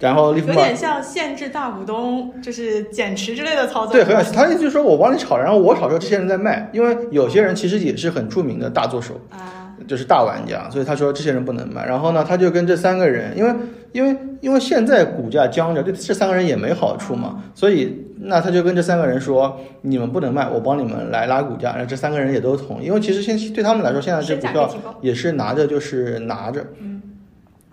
[0.00, 3.92] 然后有点像限制大股东就是减持之类的操作。
[3.92, 4.32] 对，很有意思。
[4.32, 11.86] 他意思就是说我帮你炒，然后我炒之后这些人在卖，因为有些人其实也是很著名的大作手，啊，就是大玩家，所以他说这些人不能卖。
[11.86, 13.54] 然后呢，他就跟这三个人，因为
[13.92, 24.68] 因为因为现在股价僵着，对这三个人也没好处嘛，所以那他就跟这三个人说，你们不能卖，我帮你们来拉股价，然后这三个人也都同意，因为其实现对他们来说，现在这股票
[25.00, 26.64] 也是拿着就是拿着，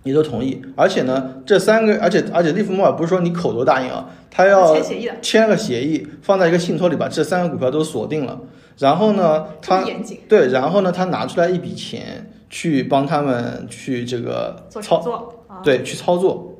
[0.06, 8.39] 也都同意，而且呢，这三个，而且而且利弗莫尔不是说你口头答应啊，他要签协议的，签了个协议，放在一个信托里，把这三个股票都锁定了。
[8.78, 9.84] 然后呢，他
[10.30, 15.44] 对，然后呢，他拿出来一笔钱去帮他们去这个操作。
[15.48, 16.54] 啊，对，去操作。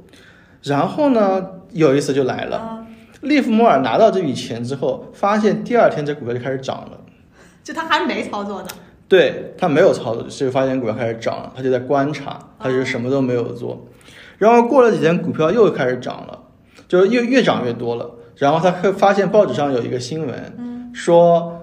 [0.64, 2.88] 然后呢，有意思就来了，啊，
[3.22, 7.00] 利弗莫尔拿到这笔钱之后，发现第二天这股票就开始涨了。
[7.64, 8.68] 就他还没操作呢，
[9.08, 13.86] 对他没有操作，就发现股票开始涨了，他就在观察，他就什么都没有做。
[14.38, 16.40] 然后过了几天，股票又开始涨了，
[16.88, 18.10] 就是越越涨越多了。
[18.38, 21.62] 然后他会发现报纸上有一个新闻，说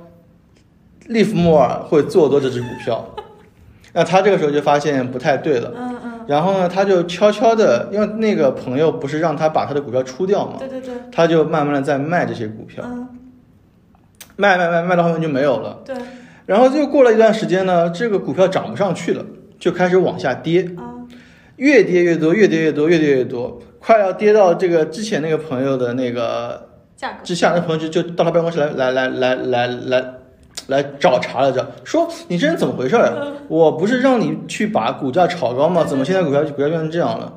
[1.07, 3.05] 利弗莫尔会做多这只股票。
[3.95, 13.07] 那他这个时候就发现不太对了，嗯嗯，然后呢，他就悄悄的，因为那个朋友不是让他把他的股票出掉嘛，对对对，他就慢慢的在卖这些股票，嗯
[14.37, 15.81] 卖卖卖卖到后面就没有了。
[15.85, 15.95] 对
[16.53, 19.25] 然后又过了一段时间呢，这个股票涨不上去了，
[19.59, 21.01] 就开始往下跌，啊，
[21.57, 30.05] 越跌越多，越跌越多，越跌越多，快要跌到这个之前那个朋友的那个价格之下，那朋友就就到他办公室来来来来来来
[30.67, 33.33] 来找茬来着，说你这人怎么回事儿啊？
[33.49, 35.83] 我不是让你去把股价炒高吗？
[35.85, 37.33] 怎么现在股票股价变成这样了？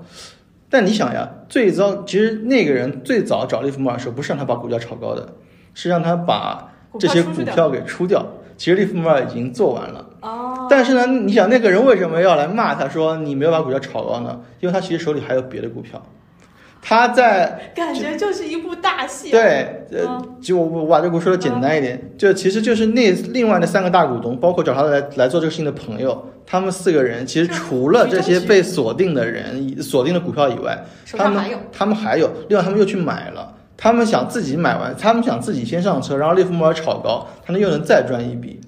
[0.70, 5.30] 但你想呀，最早其实那个人最早找利弗莫尔的时候，不是让他把股价炒高的，
[5.74, 8.26] 是让他把这些股票给出掉。
[8.58, 10.06] 其实利弗莫尔已经做完了。
[10.22, 14.40] 哦，但是呢，你想那个人为什么要来骂他说你没有把股票炒高呢？
[14.60, 16.02] 因为他其实手里还有别的股票，
[16.82, 30.84] 他在感觉就是一部大戏、啊，对呃，就我我把这个说的简单一点，就其实就是那另外那三个大股东，包括找他来来做这个事情的朋友，他们四个人其实除了这些被锁定的人锁定的股票以外，
[31.16, 33.52] 他们他们还有，另外他们又去买了。
[33.78, 38.60] 他们想自己买完，他们想自己先上车，然后利弗莫尔炒高，他们又能再赚一笔。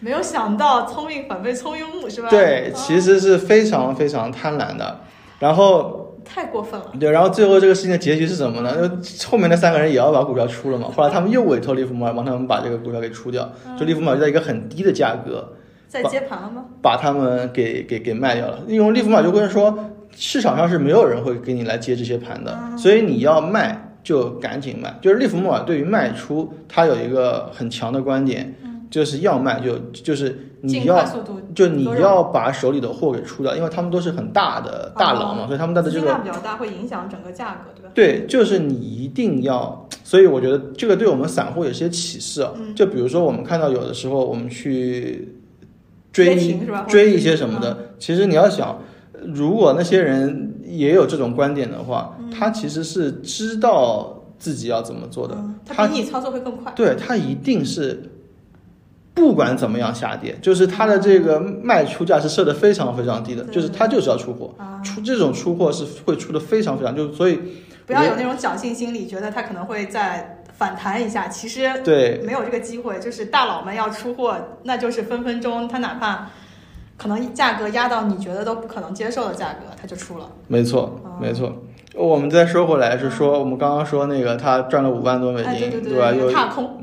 [0.00, 2.28] 没有想到聪明反被聪明误是吧？
[2.28, 5.00] 对，啊其实是非常非常贪婪的。
[5.38, 8.88] 然后太过分了，对，然后最后这个事情的结局是什么呢？
[9.02, 10.88] 就后面那三个人也要把股票出了嘛。
[10.94, 15.52] 后来他们又委托利弗莫尔帮他们把这个股票给出掉，就利弗莫尔就在一个很低的价格
[15.88, 16.64] 在接盘了吗？
[16.82, 18.60] 把他们给给给卖掉了。
[18.66, 19.78] 因为利弗莫尔就跟说，
[20.14, 24.96] 市场上是没有人会给你来接这些盘的，所以你要卖就赶紧卖。
[25.02, 28.54] 就是利弗莫尔对于卖出，他有一个很强的观点，
[28.88, 31.04] 就是要卖就就是你要
[31.56, 37.90] 就你要把手里的货给出掉，因为他们都是很大的大佬嘛，哦所以他们的这个量比较大，会影响整个价格，对吧？
[37.94, 42.52] 对，就是你一定要，所以我觉得这个对我们散户有些启示啊。
[42.56, 45.36] 嗯就比如说我们看到有的时候我们去
[46.12, 46.36] 追
[46.86, 48.78] 追一些什么的，其实你要想，
[49.34, 56.72] 如果那些人也有这种观点的话，他其实是知道自己要怎么做的，他比你操作会更快。
[56.76, 58.10] 对他一定是
[59.14, 67.40] 不管怎么样下跌，就是他的这个卖出价是设的非常非常低的，就是他就是要出货，啊，出这种出货是会出的非常非常，就所以
[67.86, 72.20] 不要有那种侥幸心理，觉得他可能会再反弹一下，其实对。
[72.24, 72.98] 没有这个机会。
[72.98, 76.30] 就是大佬们要出货，那就是分分钟，他哪怕
[76.96, 80.30] 可能价格压到你觉得都不可能接受的价格，他就出了。
[80.48, 81.62] 没错哦，没错。
[81.94, 86.12] 我们再说回来是说，我们刚刚说那个他赚了五万多美哎，金，对对吧？
[86.12, 86.82] 又，踏空，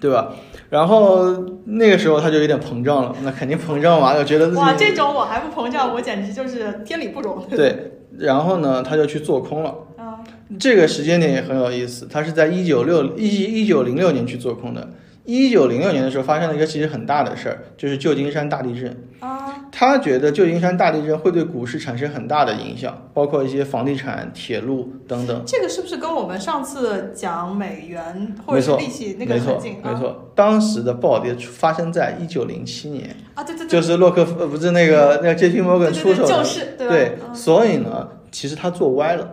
[0.00, 0.32] 对吧？
[0.70, 1.32] 然后
[1.64, 7.44] 那个时候他就有点膨胀了，那肯定膨胀嘛，就觉得自己哇，这种我还不膨胀，我简直就是天理不容。
[7.50, 7.92] 对。
[8.16, 9.74] 然后呢，他就去做空了。
[9.96, 10.20] 啊，
[10.58, 14.88] 这个时间点也很有意思，他是在一九六一一九零六年去做空的。
[15.24, 18.96] 一九零六年的时候发生了一个其实很大的事儿，就是旧金山大地震。
[19.24, 25.42] 啊，他觉得旧金山大地震会对股市产生很大的影响，包括一些房地产、铁路等等。
[25.46, 29.92] 这个是不是跟我们上次讲美元或者是利息那个很近，啊？
[29.92, 30.30] 没错。
[30.34, 39.26] 当时的暴跌发生在一九零七年，啊，对对对，就是洛克呃不是那个那个 J P Morgan 对对对，出手的，就是对所以呢，其实他做歪了，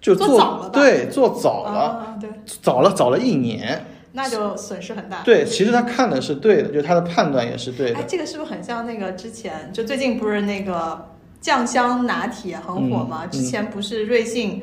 [0.00, 2.28] 就做早了吧对，做早了，啊，对，
[2.60, 3.86] 早了早了一年。
[4.16, 5.22] 那就损失很大。
[5.22, 8.04] 对，其实他看的是对的，就是他的判断也是对的哎，。
[8.06, 13.22] 这个是不是很像那个之前就最近不是那个酱香拿铁很火吗？
[13.24, 14.62] 嗯之前不是瑞幸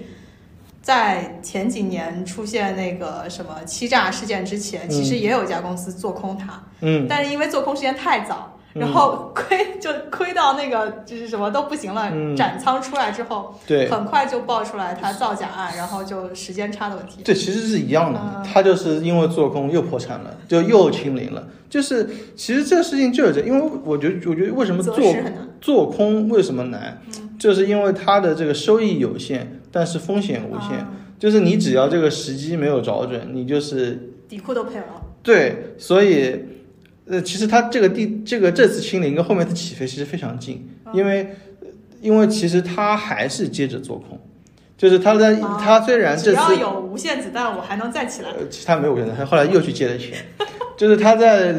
[0.81, 8.50] 在前几年出现那个什么欺诈事件之前，嗯其实也有一家公司做空它，嗯，但是因为做空时间太早。
[8.73, 17.21] 然后亏 就亏到那个就是什么都不行了，嗯斩仓出来之后，对很快就爆出来他造假案，然后就时间差的问题。
[17.23, 21.47] 对其实是一样的嗯，他就是因为做空又破产了，就又清零了。
[21.69, 24.95] 就是其实这个事情就是这，因为我觉得我觉得为什么做
[25.61, 30.79] 做空为什么难，嗯就是因为它的这个收益有限，但是风险无限。
[30.79, 34.85] 啊就是你只要这个时机没有找准，你就是底裤都配了，
[35.21, 36.35] 对，所以
[37.11, 41.35] 呃，其实它这个地这个这次清零跟后面的起飞其实非常近，嗯因为
[41.99, 44.17] 因为其实它还是接着做空，
[44.77, 48.29] 就是他在啊它虽然这只要次有无限子弹，我还能再起来。
[48.29, 50.25] 呃，其实他没有无限子弹，他后来又去借了钱，
[50.77, 51.53] 就是他在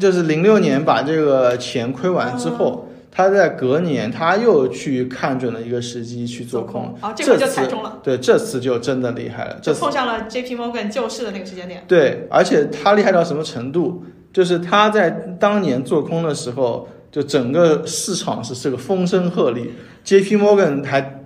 [0.00, 11.84] 就是零六年把这个钱亏完之后，他在隔年他又去看准了一个时机去做空，啊，这个就次踩中了，对，这次就真的厉害了，这就次碰上了 J P Morgan 救市的那个时间点。
[11.86, 14.04] 对，而且他厉害到什么程度？
[14.32, 19.66] 就是他在当年做空的时候，就整个市场是是个风声鹤唳
[20.04, 21.24] ，J P Morgan 还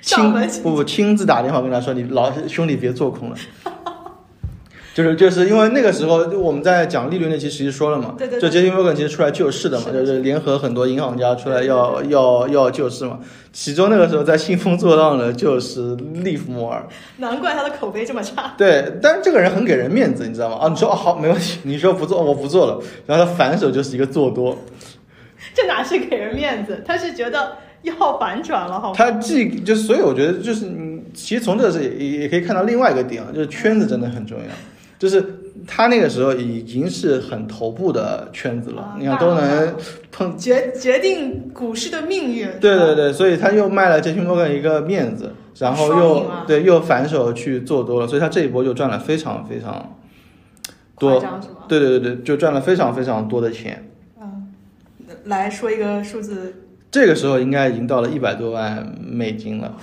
[0.00, 3.36] 亲不不亲自打电话跟他说：“你老兄弟别做空了。”
[4.94, 13.18] 就是就是因为那个时候我们在讲利率那期其实说了嘛，对对对就 J P Morgan 其实出来救市的嘛，就是联合很多银行家出来要要要救市嘛。
[13.52, 18.54] 其中那个时候在兴风作浪的就是利弗莫尔，难怪他的口碑这么差。
[18.56, 20.58] 对，但是这个人很给人面子，你知道吗？
[20.60, 24.56] 啊，你说哦好没问题，你说不做我不做了，然后他反手就是一个做多，
[25.52, 26.84] 这哪是给人面子？
[26.86, 28.94] 他是觉得要反转了，好吗？
[28.96, 34.44] 他既就所以我觉得就是你其实从这个是也也可以看到另外一个点啊，就是圈子真的很重要，
[35.04, 35.22] 就是
[35.66, 39.76] 他那个时候已经是很头部的圈子了啊，你看都能
[40.10, 42.48] 碰，决决定股市的命运。
[42.58, 49.94] 对对对，所以他又卖了 J P Morgan 一个面子，然后又啊对又反手去做多了，所以他这一波就赚了非常非常
[50.98, 51.22] 多？
[51.68, 53.90] 对对对对，就赚了非常非常多的钱。
[54.18, 54.48] 嗯，
[55.24, 56.54] 来说一个数字，
[56.90, 59.76] 这个时候应该已经到了一百多万美金了，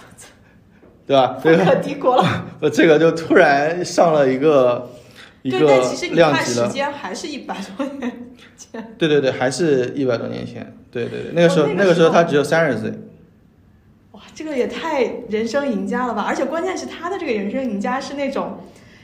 [1.06, 1.38] 对吧？
[1.44, 2.24] 这个富可敌国了。
[2.62, 4.90] 呃，这个就突然上了一个
[5.44, 6.68] 一对，个但其实你看时量级了。
[6.70, 8.12] 间还是一百多年
[8.58, 8.94] 前。
[8.98, 10.76] 对对对，还是一百多年前。
[10.92, 12.92] 对对对，那个时候、那个哦那个时候他只有三十岁。
[14.12, 16.24] 哇，这个也太人生赢家了吧！
[16.28, 18.58] 而且关键是他的这个人生赢家是那种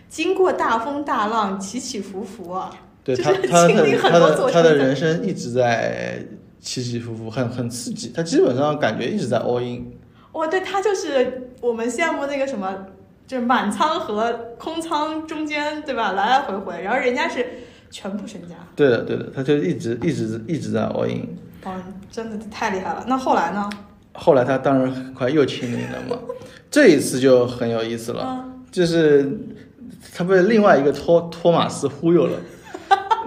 [0.10, 2.70] 经过大风大浪起起伏伏啊，
[3.04, 6.24] 对就是他他他很多座的他的人生一直在
[6.60, 8.12] 起起伏伏，很很刺激。
[8.14, 9.92] 他基本上感觉一直在 all in。
[10.34, 12.86] 哇，对他就是我们羡慕那个什么，
[13.28, 17.46] 就是满仓和空仓中间对吧，来来回回，然后人家是
[17.92, 21.28] 全部身家，对的对的，他就一直一直一直在 all in。
[21.64, 21.74] 哦，
[22.10, 23.04] 真的太厉害了。
[23.08, 23.70] 那后来呢？
[24.14, 26.18] 后来他当然很快又清零了嘛，
[26.72, 28.24] 这一次就很有意思了。
[28.26, 29.30] 嗯，就是
[30.16, 32.40] 他被另外一个托托马斯忽悠了。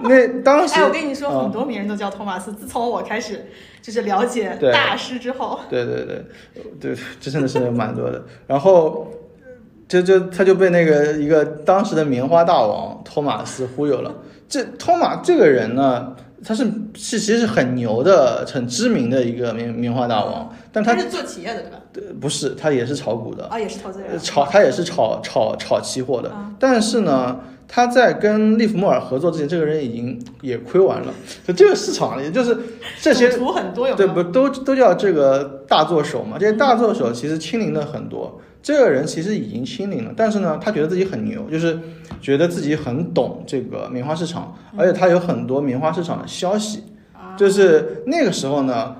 [0.03, 2.51] 那当时， 哎，我跟你说，啊很多名人都叫托马斯。
[2.53, 3.45] 自从我开始
[3.81, 6.25] 就是了解大师之后，对对对
[6.79, 8.25] 对，这真的是蛮多的。
[8.47, 9.07] 然后
[9.91, 14.13] 就就他就被那个一个当时的棉花大王托马斯忽悠了。
[14.47, 16.63] 这托马这个人呢，他是
[16.95, 21.77] 是其实是很牛的、很知名的一个棉棉花大王，但他他是做企业的对吧？
[21.91, 23.45] 对不是他也是炒股的。
[23.47, 24.17] 啊，也是投资人呃。
[24.17, 31.13] 炒他也是炒炒炒期货的啊，但是呢，他在跟利弗莫尔合作之前，这个人已经也亏完了。
[31.45, 32.57] 就这个市场，也就是
[33.01, 33.97] 这些图很多有有？
[33.97, 36.37] 对不都都叫这个大作手嘛？
[36.39, 38.39] 这些大作手其实清零的很多。
[38.61, 41.79] 这个人其实已经清零了，但是呢，他觉得自己很牛，就是
[42.21, 46.83] 觉得自己很懂这个棉花市场，而且他有很多棉花市场的消息。
[47.13, 48.97] 啊就是那个时候呢，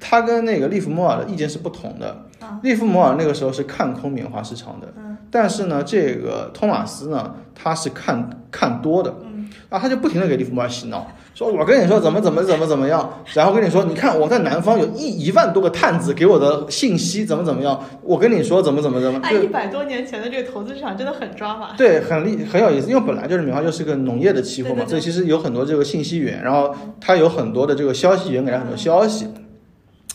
[0.00, 2.24] 他跟那个利弗莫尔的意见是不同的。
[2.40, 5.16] 啊利弗莫尔那个时候是看空棉花市场的，嗯。
[5.30, 9.50] 但是呢，这个托马斯呢，他是看看多的，嗯。
[9.68, 21.76] 然后他就不停的给利弗莫尔洗脑，说我跟你说怎么怎么怎么怎么样，然后跟你说，你看我在南方有一一万多个探子给我的信息怎么怎么样，我跟你说怎么怎么怎么，哎，一百多年前的这个投资市场真的很抓马。
[21.76, 24.88] 对，很厉很有意思，因为本来就是棉花就是个农业的期货嘛，对对对。
[24.88, 29.28] 所以其实有很多这个信息源，然后他有很多的这个消息源给他很多消息，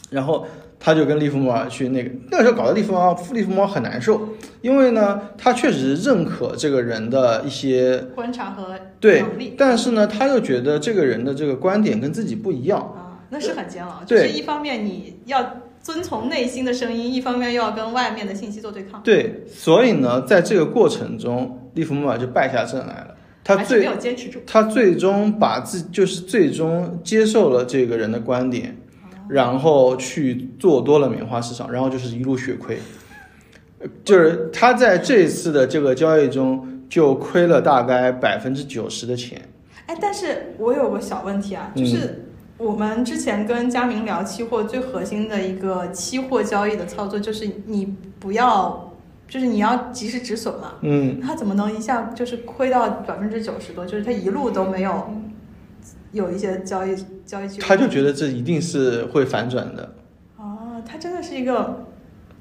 [0.10, 0.48] 然后
[0.84, 4.30] 他就跟利弗莫尔去那个那个时候搞得利弗莫尔利弗莫尔很难受，
[4.62, 14.02] 因为呢他确实认可这个人的一些观察和对能力，但是呢他又觉得这个人的这个观点跟自己不一样，啊，那是很煎熬。
[14.02, 24.40] 就对是一方面你要遵从内心的声音，一方面又要跟外面的信息做对抗，对，所以呢在这个过程中，利弗莫尔就败下阵来了，他还是没最有坚持住。
[24.48, 28.78] 他最终把自就是最终接受了这个人的观点，
[29.32, 32.78] 然后去做多了棉花市场，然后就是一路血亏，
[33.80, 39.42] 呃就是他在这一次的这个交易中就亏了大概百分之九十的钱。
[39.86, 42.26] 哎，但是我有个小问题啊，嗯就是
[42.58, 48.94] 我们之前跟佳明聊期货，最核心的一个期货交易的操作就是你不要，
[49.30, 50.74] 就是你要及时止损嘛。
[50.82, 53.86] 嗯，他怎么能一下就是亏到百分之九十多？
[53.86, 55.10] 就是他一路都没有
[56.12, 56.94] 有一些交易
[57.60, 59.94] 他就觉得这一定是会反转的。
[60.38, 61.86] 哦，他真的是一个，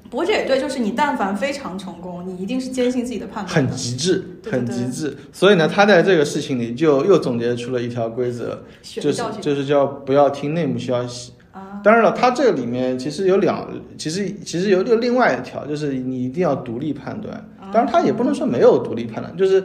[0.09, 3.69] 不过这也对，就是你但凡非常成功，你一定是坚信自己的判断很。
[3.69, 5.17] 极致，很对对极致。
[5.31, 11.33] 所以呢，他在这个事情里就又总结出了一条规则，就是就是叫不要听内幕消息。
[11.51, 13.67] 啊，当然了，它这个里面其实有两，
[13.97, 17.49] 其实其实有有另外一条，就是你一定要独立判断。
[17.73, 19.63] 当然，他也不能说没有独立判断，就是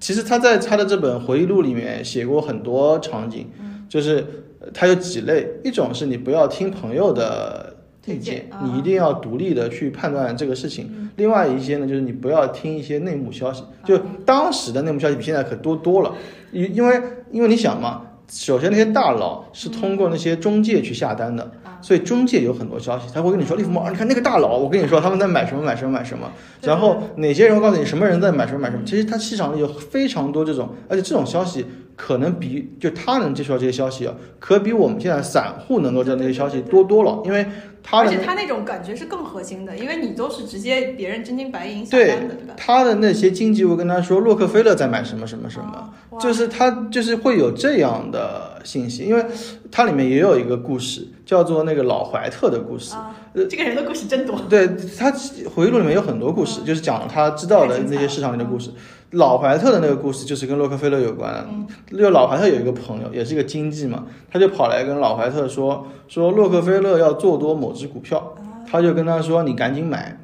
[0.00, 3.48] 其实他在他的这本回忆录里面写过很多场景，
[3.88, 4.24] 就是
[4.62, 7.74] 呃他有几类，一种是你不要听朋友的
[8.06, 8.60] 意推荐见，啊。
[8.64, 11.10] 你一定要独立的去判断这个事情。
[11.16, 16.14] 另外一些呢，就是你不要听一些内幕消息，就当时的内幕消息比现在可多多了，
[16.52, 18.02] 因因为因为你想嘛。
[18.28, 21.50] 首先，那些大佬是通过那些中介去下单的，
[21.82, 26.32] 所以中介有很多消息，他会跟你说利弗莫尔，你看那个大佬，我跟你说他们在买什么买什么买什么，
[26.62, 28.82] 然后哪些人会告诉你什么人在买什么买什么。
[28.86, 31.66] 其实他市场里有非常多这种，而且这种消息
[31.96, 37.46] 可能比就他能接触到这些消息啊，可比我们现在散户能够知道那些消息多多了，因为
[37.82, 42.54] 他的而且他那种感觉是更核心的，因为你都是直接别人真金白银下对单的，对吧？
[42.56, 45.90] 他的那些经纪会跟他说洛克菲勒在买什么什么什么。
[46.10, 49.24] 哦就是他就是会有这样的信息，因为
[49.70, 52.94] 它里面也有一个故事，叫做那个老怀特的故事。
[52.94, 53.16] 啊，
[53.48, 54.38] 这个人的故事真多。
[54.46, 54.68] 对
[54.98, 55.10] 他
[55.54, 58.72] 回忆录里面有很多故事，就是讲了他知道的那些市场里的故事。
[59.12, 61.96] 老怀特的那个故事就是跟洛克菲勒有关的。
[61.96, 68.34] 就老怀特有一个朋友，也是一个经济嘛，他就跑来跟老怀特说说洛克菲勒要做多某只股票，
[68.70, 70.18] 他就跟他说你赶紧买。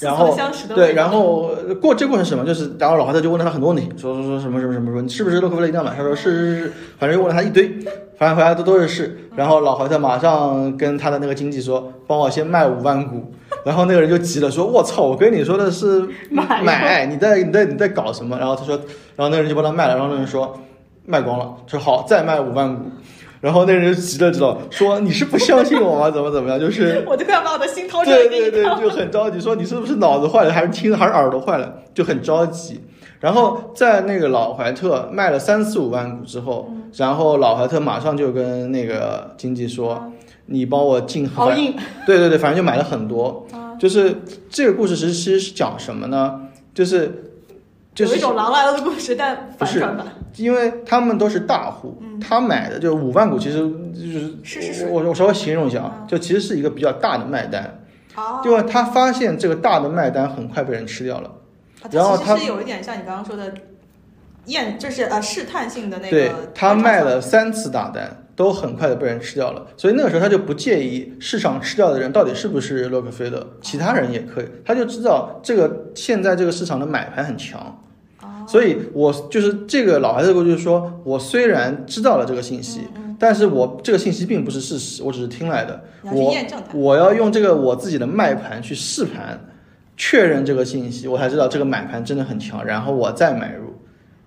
[0.00, 0.36] 然后
[0.74, 2.44] 对，然后呃过这过程是什么？
[2.44, 5.94] 就是然后老怀特就问了他很多问题，说说说什么什么什么说你是不是洛克菲勒一定要买？
[5.94, 7.78] 他说是是是，反正就问了他一堆，
[8.18, 9.30] 反正回来都都是是。
[9.36, 13.32] 然后老怀特马上跟他的那个经济说，帮我先卖五万股。
[13.64, 18.74] 然后那个人就急了，说：“我操，我跟你说的是买买，你在你在你在搞什么？”然后他说，
[19.16, 20.58] 然后那个人就帮他卖了，然后那人说
[21.06, 22.84] 卖光了，说好再卖五万股。
[23.40, 26.10] 然后那人就急了，知道说你是不相信我吗？
[26.10, 26.58] 怎么怎么样？
[26.58, 28.64] 就是我都快要把我的心掏出来对对对。
[28.80, 32.80] 就很着急，说你是不是脑子坏了，还是听还是耳朵坏了，就很着急。
[33.20, 40.10] 然后在那个老怀特卖了三四五万股之后，然后老怀特马上就跟那个经纪说
[40.46, 41.50] ：“你帮我进好
[42.06, 43.46] 对对对，反正就买了很多。
[43.52, 46.42] 啊就是这个故事其实其实是讲什么呢？
[46.72, 47.32] 就是
[47.92, 50.06] 就是有一种狼来了的故事，但反转版。
[50.36, 57.82] 因为他们都是大户，他买的就五万股，其实就是嗯是是是我我稍微形容一下啊，就其实是一个比较大的卖单。
[58.14, 61.30] 哦，因为他发现这个大的卖单很快被人吃掉了，
[61.82, 63.52] 啊然后他其实是有一点像你刚刚说的
[64.46, 66.10] 验，就是呃试探性的那个。
[66.10, 77.60] 对他卖了三次大单，都很快的被人吃掉了，所以那个时候他就不介意市场吃掉的人到底是不是洛克菲勒，其他人也可以，他就知道这个现在这个市场的买盘很强，
[78.20, 82.82] 哦所以我就是这个老孩子的故事，就是说我虽然知道了这个信息，
[83.18, 86.34] 但是我这个信息并不是事实，我只是听来的，我。
[86.74, 89.40] 我要用这个我自己的卖盘去试盘，
[89.96, 93.74] 确认这个信息，我才知道这个买盘真的很强，然后我再买入。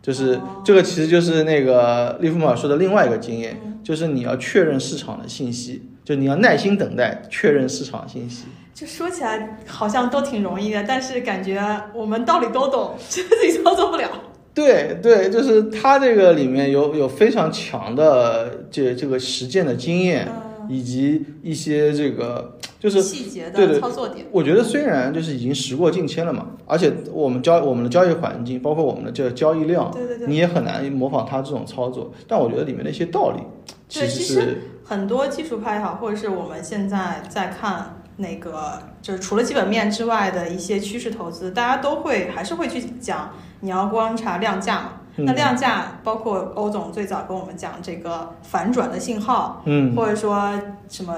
[0.02, 0.62] 就是、哦。
[0.64, 8.44] 这个，其实就是那个利弗莫尔说的另外一个经验，就是你要确认市场的信息，就你要耐心等待确认市场信息。
[8.74, 11.58] 就说起来好像都挺容易的，但是感觉
[11.96, 14.10] 我们道理都懂， 自己操作不了。
[14.54, 24.26] 对对，就是他这个里面有有非常强的这这个实践的经验，嗯，以及一些这个就是细节的操作点。
[24.32, 30.28] 我觉得虽然就是已经时过境迁了嘛，而且我们交我们的交易环境，包括我们的这个交易量，对对对。
[30.28, 32.12] 你也很难模仿他这种操作。
[32.28, 33.42] 但我觉得里面的一些道理，
[33.88, 44.97] 其实很多技术派也好，或者是我们现在在看那个，就是除了基本面之外的一些趋势投资，大家都会还是会去讲，你要观察量价嘛。
[45.18, 50.54] 嗯那量价包括欧总最早跟我们讲这个反转的信号，嗯或者说
[50.88, 51.16] 什么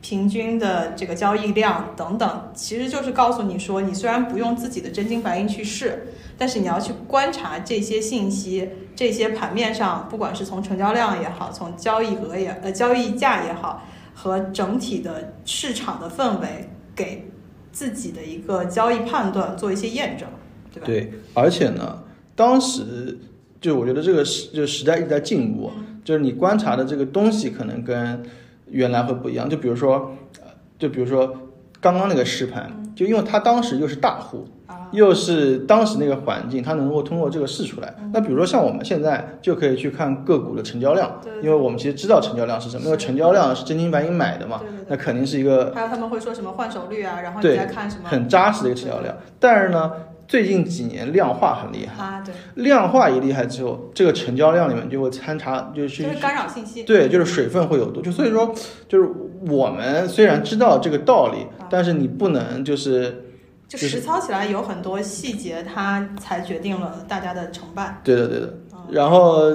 [0.00, 13.82] 平均的这个交易量等等，其实就是告诉你说，你虽然不用自己的真金白银去试，但是你要去观察这些信息，这些盘面上，不管是从成交量也好，从交易额也呃交易价也好，
[14.14, 17.30] 和整体的市场的氛围，给
[17.72, 20.28] 自己的一个交易判断做一些验证，
[20.70, 20.86] 对吧？
[20.86, 22.02] 对，而且呢，
[22.36, 23.18] 当时
[23.64, 25.70] 就我觉得这个时就时代一直在进步，
[26.04, 28.22] 就是你观察的这个东西可能跟
[28.66, 29.48] 原来会不一样。
[29.48, 30.12] 就比如说，
[30.42, 31.34] 呃就比如说
[31.80, 37.94] 刚刚那个试盘，就因为他当时又是大户，啊，又是当时那个环境，它能够通过这个试出来。
[38.12, 49.16] 那比如说像我们现在就可以去看个股的成交量，因为我们其实知道成交量是什么，因为成交量是真金白银买的嘛那肯定是一个还有他们会说什么换手率啊，然后你对再看什么很扎实的一个成交量。
[49.40, 49.90] 但是呢，
[50.26, 56.82] 最近几年量化很厉害，啊，对，量化一厉害之后，这个成交量里面就会参差，就是就是干扰信息。
[56.84, 58.54] 对，就是水分会有多，就所以说，
[58.88, 59.08] 就是
[59.48, 63.24] 我们虽然知道这个道理，但是你不能就是
[63.68, 68.00] 就就是实操起来有很多细节，它才决定了大家的成败。
[68.02, 68.46] 对的对的。
[68.46, 68.60] 嗯
[68.90, 69.50] 然后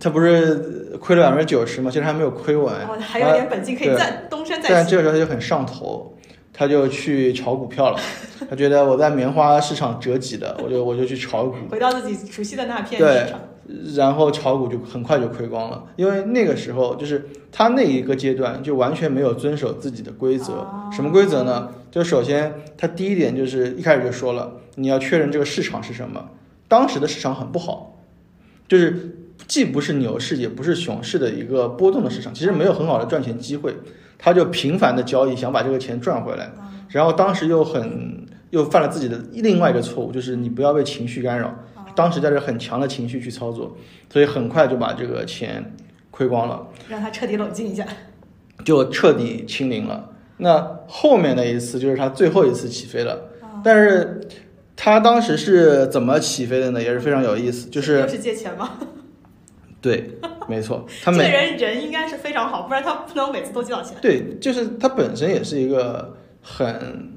[0.00, 0.56] 他不是
[1.00, 4.74] 亏了百分之九十嘛，其实还没有亏完，还有点本金可以对再东山再起。
[4.74, 6.12] 但这个时候他就很上头，
[6.52, 7.98] 他就去炒股票了。
[8.50, 13.40] 他觉得我在棉花市场折戟的，我就我就去炒股，回到自己熟悉的那片市场。
[13.94, 20.54] 然后炒股就很快就亏光了，因为那个时候就是他那一个阶段就完全没有遵守自己的规则。
[20.54, 21.70] 哦什么规则呢？
[21.90, 26.28] 就首先他第一点就是一开始就说了，你要确认这个市场是什么。
[26.68, 27.98] 当时的市场很不好，
[28.68, 33.74] 就是既不是牛市也不是熊市的一个波动的市场，其实没有很好的赚钱机会。
[34.18, 36.50] 他就频繁的交易，想把这个钱赚回来。
[36.88, 41.52] 然后当时又很又犯了自己的另外一个错误，就是你不要被情绪干扰。
[41.94, 43.76] 当时带着很强的情绪去操作，
[44.10, 45.74] 所以很快就把这个钱
[46.10, 47.86] 亏光了，让他彻底冷静一下。
[48.64, 50.10] 就彻底清零了。
[50.36, 53.18] 那后面的一次就是他最后一次起飞了，
[53.64, 54.20] 但是
[54.76, 56.80] 他当时是怎么起飞的呢？
[56.80, 58.70] 也是非常有意思，就是是借钱吗？
[59.82, 60.08] 对，
[60.48, 63.96] 没错， 他这个每人人应该是非常好，不然他不能每次都借到钱。
[64.00, 67.10] 对，就是他本身也是一个很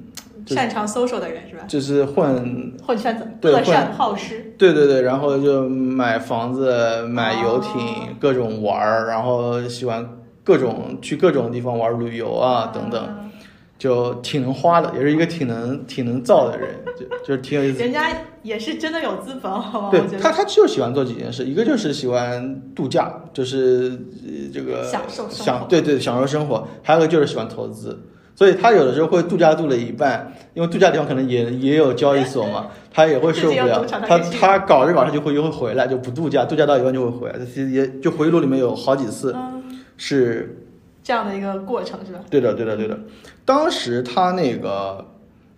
[0.46, 1.64] 就是擅长 social 的人是吧？
[1.68, 4.54] 就是混混圈子，对乐善好施。
[4.58, 10.08] 对对对，然后就买房子、买游艇，哦各种玩儿，然后喜欢
[10.44, 13.32] 各种去各种地方玩儿旅游啊等等，嗯
[13.78, 17.80] 就挺能花的，也是一个挺能挺能造的人，就就是挺有意思。
[17.80, 18.10] 人家
[18.46, 19.90] 也是真的有资本， 好吗？
[19.90, 28.00] 对他，他就喜欢做几件事，一个就是喜欢度假，就是呃这个享受生活享对对享受生活，还有个就是喜欢投资。
[28.38, 37.40] 所以他有的时候会度假度了一半，因为度假地方可能也也有交易所嘛， 他也会受不了他他搞着搞着就会又会回来，就不度假，度假到一半就会回来。
[37.46, 39.64] 其实也就回忆录里面有好几次嗯，
[39.98, 40.64] 是
[41.02, 42.20] 这样的一个过程是吧？
[42.30, 43.00] 对的，对的，对的。
[43.46, 45.06] 当时他那个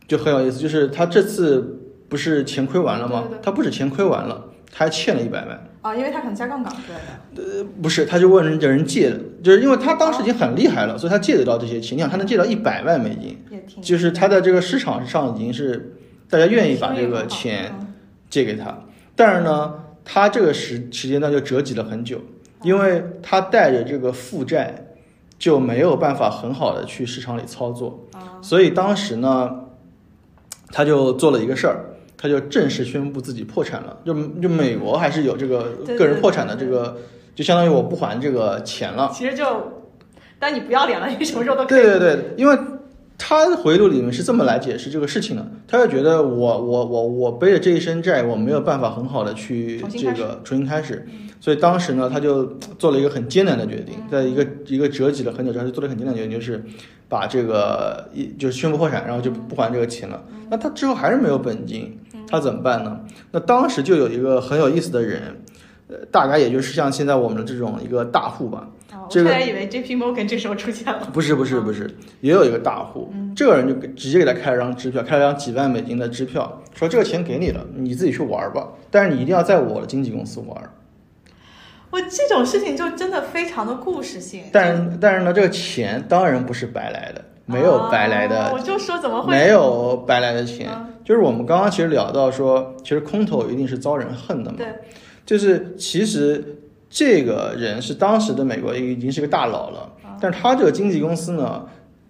[0.08, 1.77] 就很有意思，就是他这次
[2.10, 3.42] 不是钱亏完了吗对对对？
[3.44, 5.64] 他不止钱亏完了，他还欠了一百万。
[5.82, 7.00] 啊，因为他可能加杠杆之类
[7.62, 7.66] 的。
[7.82, 11.98] 不是，他就问人家人借的，就是因为他当时已经很厉害了，所以他借得到这些钱。
[11.98, 13.38] 你想，他能借到一百万美金，
[13.82, 15.96] 就是他在这个市场上已经是
[16.30, 17.88] 大家愿意把这个钱嗯
[18.30, 18.78] 借给他。
[19.16, 22.20] 但是呢，他这个时时间段就折戟了很久，
[22.64, 24.88] 因为他带着这个负债
[25.40, 29.68] 就没有办法很好的去市场里操作，啊所以当时呢，
[30.70, 31.86] 他就做了一个事儿。
[32.18, 36.98] 他就正式宣布自己破产了，就就美国还是有这个个人破产的这个，
[37.36, 39.12] 就相当于我不还这个钱了。
[39.14, 39.46] 其实就，
[40.40, 41.84] 但你不要脸了，你什么时候都可以。
[41.84, 42.58] 对对对，因为
[43.20, 50.40] 他回忆录里面是这么来解释这个事情的，他就觉得我我我我背着这一身债，我没有办法很好的去这个。
[50.44, 51.08] 重新开始，
[51.40, 52.46] 所以当时呢，他就
[52.80, 56.64] 做了一个很艰难的决定，在一个一个折戟了很久之后，就做了很艰难的决定，就是
[57.10, 60.24] 把这个一就是宣布破产，然后就不还这个钱了。
[60.50, 63.00] 那他之后还是没有本金，他怎么办呢？
[63.32, 65.42] 那当时就有一个很有意思的人，
[65.88, 71.10] 呃，大概也就是像现在我们的这种一个大户吧，哦，我这个差点以为 JP Morgan 这时候出现了。
[71.14, 71.90] 不是不是不是，
[72.22, 80.70] 也有一个大户，这个人就直接给他开了张支票，开了张几万美金的支票，说这个钱给你了，你自己去玩吧，但是你一定要在我的经纪公司玩。
[81.90, 84.44] 我这种事情就真的非常的故事性。
[84.52, 90.70] 但是但是呢，这个钱当然不是白来的，没有白来的，哦我就说怎么会没有白来的钱。
[90.72, 94.58] 嗯就是我们刚刚其实聊到说，其实空头一定是遭人恨的嘛。
[94.58, 94.68] 对，
[95.26, 101.66] 就是其实这个人是当时的美国已经是个大佬了，啊但是他这个经纪公司呢，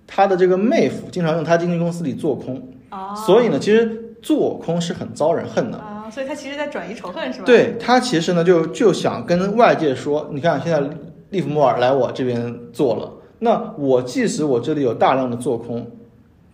[0.08, 2.60] 他的这个妹夫经常用他经纪公司里做空，
[2.90, 5.78] 啊，所以呢，其实做空是很遭人恨的。
[5.78, 10.82] 啊，所以他其实在转移仇恨是吧？，对他其实呢，就就想跟外界说，你看现在
[11.30, 15.86] 利弗莫尔来我这边做了，那我即使我这里有大量的做空，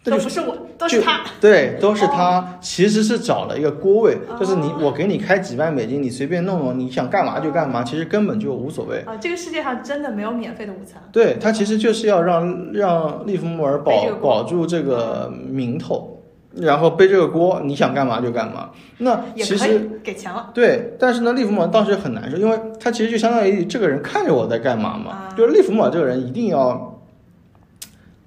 [0.04, 1.22] 都不是我，都是他。
[1.40, 9.00] 对，都是他，其实是找了一个锅位，就是你哦我给你开几万美金，你随便弄弄，你想干嘛就干嘛，其实根本就无所谓。
[9.06, 11.02] 啊，这个世界上真的没有免费的午餐。
[11.12, 16.13] 对他其实就是要让让利弗莫尔保保住这个名头，
[16.56, 18.70] 然后背这个锅，你想干嘛就干嘛。
[19.00, 20.52] 那其实给钱了。
[20.54, 26.93] 对，但是呢，利弗莫尔当时很难受，因为他其实就相当于这个人看着我在干嘛嘛，啊就是利弗莫尔这个人一定要，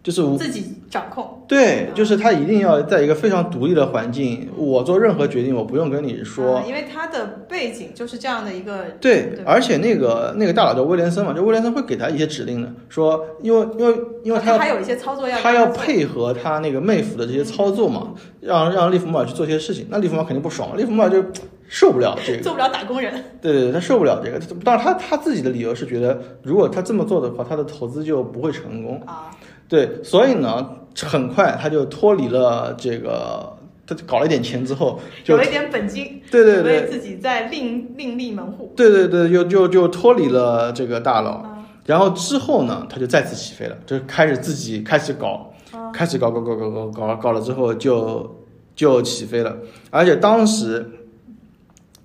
[0.07, 1.43] 就是我自己掌控。
[1.49, 6.61] 对，就是他一定要在一个非常独立的环境，我做任何决定，我不用跟你说。
[6.61, 8.85] 嗯因为他的背景就是这样的一个。
[9.01, 21.21] 对而且那个那个大佬叫威廉森嘛，就威廉森会给他一些指令的，说因为因为因为他他还有一些操作要他要配合他那个妹夫的这些操作嘛，让让利弗莫尔去做这些事情，那利弗莫尔肯定不爽，利弗莫尔就
[21.69, 22.43] 受不了这个。
[22.43, 23.13] 做不了打工人。
[23.43, 24.39] 对对对，他受不了这个。
[24.63, 29.03] 当然他他自己的理由是觉得，如果他这么做的话，他的投资就不会成功。
[29.05, 29.31] 啊，
[29.69, 30.71] 对，所以呢，
[31.03, 33.57] 很快他就脱离了这个，
[33.87, 36.83] 他搞了一点钱之后，就有一点本金，对对对。
[36.83, 38.73] 为自己在另另立门户。
[38.77, 41.31] 对对对，就就就脱离了这个大佬。
[41.31, 41.53] 啊。
[41.85, 45.91] 然后之后呢，他就再次起飞了，就开始自己开始搞，啊。
[45.93, 48.37] 开始搞搞搞搞搞搞搞了之后就
[48.75, 49.57] 就起飞了，
[49.91, 50.91] 而且当时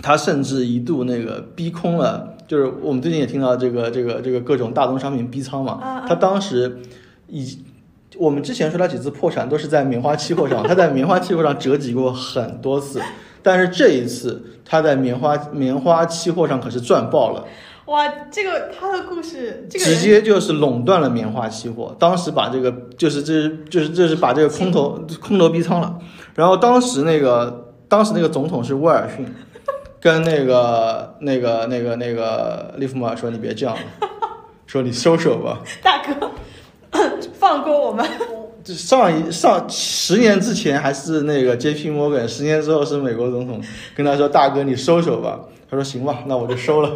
[0.03, 6.77] 他甚至一度那个逼空了，就是我们最近也听到这个这个这个各种大宗商品逼仓嘛，他当时
[7.31, 7.57] 以
[8.17, 13.01] 我们之前说他几次破产都是在棉花期货上，他在棉花期货上折戟过很多次，
[13.41, 17.47] 但是这一次他在棉花棉花期货上可是赚爆了。
[17.85, 25.97] 哇，这个他的故事，这个直接就是垄断了棉花期货，当时把这个就是这是就是这是把这个空头空头逼仓了，
[26.35, 29.25] 然后当时那个当时那个总统是威尔逊，
[29.99, 33.81] 跟那个那个那个那个利弗莫尔说你别这样了，
[34.67, 35.61] 说你收手吧。
[35.83, 36.20] 大哥，
[37.51, 38.07] 放过我们。
[38.63, 43.61] 这上一上十年之前还是那个 J P Morgan，十年之后是美国总统，
[43.93, 45.39] 跟他说大哥你收手吧，
[45.69, 46.91] 他说行吧，那我就收了。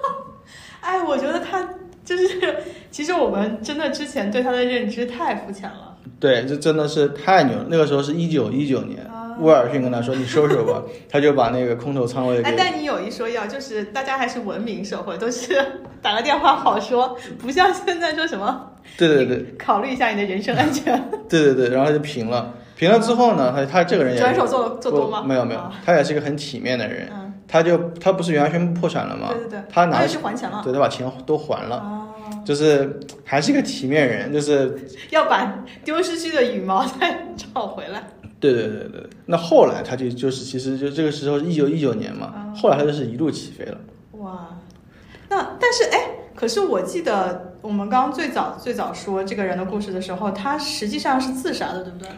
[0.80, 1.68] 哎，我觉得他
[2.02, 2.56] 就是，
[2.90, 5.96] 其实我们真的之前对他的认知太肤浅了。
[6.18, 7.66] 对，这真的是太牛了。
[7.68, 10.80] 那个时候是一九一九年，啊威尔逊跟他说：“你收手吧。”
[11.10, 12.56] 他就把那个空头仓位哎，给。
[12.56, 15.60] 但你有一说一啊，就是大家还是文明社会，都是
[16.00, 21.02] 打个电话好说，不像现在说什么对对对考虑一下你的人身安全。
[21.28, 22.54] 对对对，然后他就平了。
[22.76, 25.22] 平了之后呢，他他这个人也转手做做多吗？
[25.26, 27.08] 没有没有啊，他也是一个很体面的人。
[27.12, 29.28] 嗯，他就他不是原来宣布破产了吗？
[29.30, 30.60] 对对对，他拿也是还钱了。
[30.64, 32.08] 对他把钱都还了，哦，
[32.44, 34.76] 就是还是一个体面人，就是
[35.10, 38.02] 要把丢失去的羽毛 再找回来。
[38.40, 39.06] 对对对对。
[39.26, 43.78] 那后来他就就是其实就这个时候一九一九年嘛，嗯后来他就是一路起飞了。
[44.18, 44.48] 哇，
[45.30, 52.08] 那但是哎，可是我记得我们刚刚最早最早说这个人的故事的时候，他实际上是自杀的，对不对？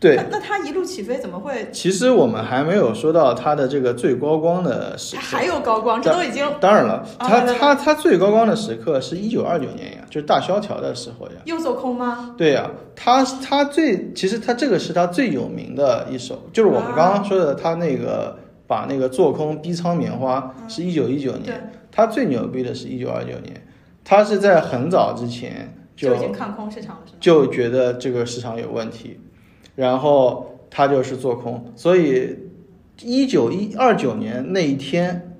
[0.00, 1.68] 对，那那他一路起飞怎么会？
[1.72, 5.22] 其实我们还没有说到他的这个最高光的时刻。
[5.28, 11.32] 他还有高光，这都已经当然了，啊他他他最高光的时刻是一九二九年呀，就是大萧条的时候呀。
[11.46, 12.32] 又做空吗？
[12.38, 18.38] 对呀，他他最其实他这个是他最有名的一首，就是我们刚刚说的，他那个
[18.68, 23.66] 把那个做空逼仓棉花是一九一九对年，他最牛逼的是一九二九年，
[24.04, 27.18] 他是在很早之前就就已经看空市场了，是吗？
[27.18, 29.18] 就觉得这个市场有问题，
[29.74, 32.38] 然后他就是做空，所以
[33.02, 35.36] 一九一二九年那一天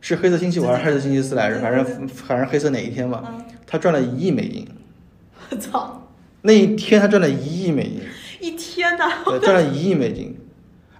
[0.00, 1.58] 是黑色星期五还是黑色星期四来着？
[1.58, 4.64] 反正反正黑色哪一天嘛，嗯，他赚了一亿美金，
[5.50, 6.08] 我操，
[6.42, 8.02] 那一天他赚了一亿美金，
[8.40, 10.31] 一天呐，对，赚了一亿美金，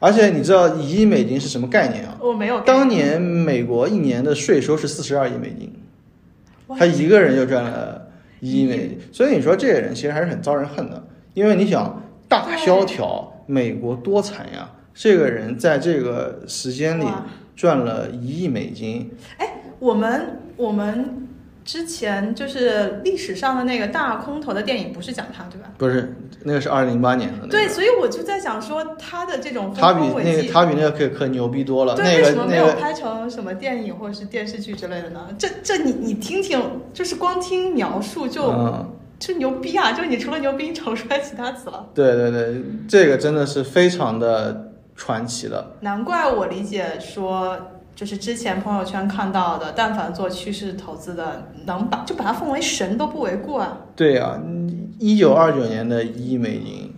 [0.03, 2.19] 而且你知道一亿美金是什么概念啊？
[2.21, 5.73] 我没有当年美国一年的税收是四十二亿美金，
[6.77, 8.09] 他一个人就赚了
[8.41, 11.01] 一亿美金，所以你说这个人其实还是很遭人恨的，
[11.35, 14.69] 因为你想大萧条，美国多惨呀！
[14.93, 17.07] 这个人在这个时间里
[17.55, 19.49] 赚了一亿美金，哎
[19.79, 21.29] 我们我们
[21.65, 25.69] 之前就是历史上的那个大空头的电影，不是讲他对吧？
[25.79, 35.29] 不是那个是二零零八年的、那个，对，所以我就在想说，他的这种他比那个他比那个可可牛逼多了，对，那个为什么没有拍成什么电影或者是电视剧之类的呢？
[35.39, 36.61] 这这你你听听，
[36.93, 38.97] 就是光听描述就、嗯。
[39.23, 39.93] 就牛逼啊！
[39.93, 41.87] 就你除了牛逼，你找不出来其他词了。
[41.95, 45.77] 对对对，这个真的是非常的传奇了。
[45.79, 47.57] 难怪我理解说，
[47.95, 53.79] 就是之前朋友圈看到的，但凡做趋势投资的，能把就把它奉为神都不为过啊！
[53.95, 54.41] 对啊、
[54.99, 56.95] 一九二九年的一亿美金，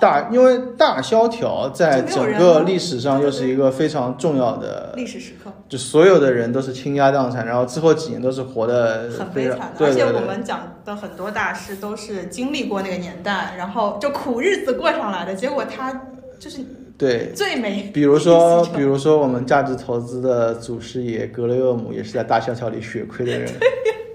[0.00, 16.08] 大因为大萧条在整个历史上又是一个非常重要的，历史时刻就所有的人都是倾家荡产，然后之后几年都是活得很悲惨的，而且我们讲的很多大师都是经历过那个年代，然后就苦日子过上来的，结果他
[16.38, 16.60] 就是
[16.96, 17.32] 对。
[17.34, 23.46] 最美 比如说，比如说我们价值投资的祖师爷格雷厄姆也是在大萧条里血亏的人。
[23.58, 23.68] 对，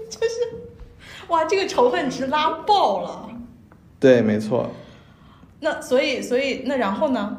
[0.08, 0.34] 就是
[1.28, 3.28] 哇，这个仇恨值拉爆了。
[3.98, 4.70] 对，没错。
[5.60, 7.38] 那所以所以那然后呢？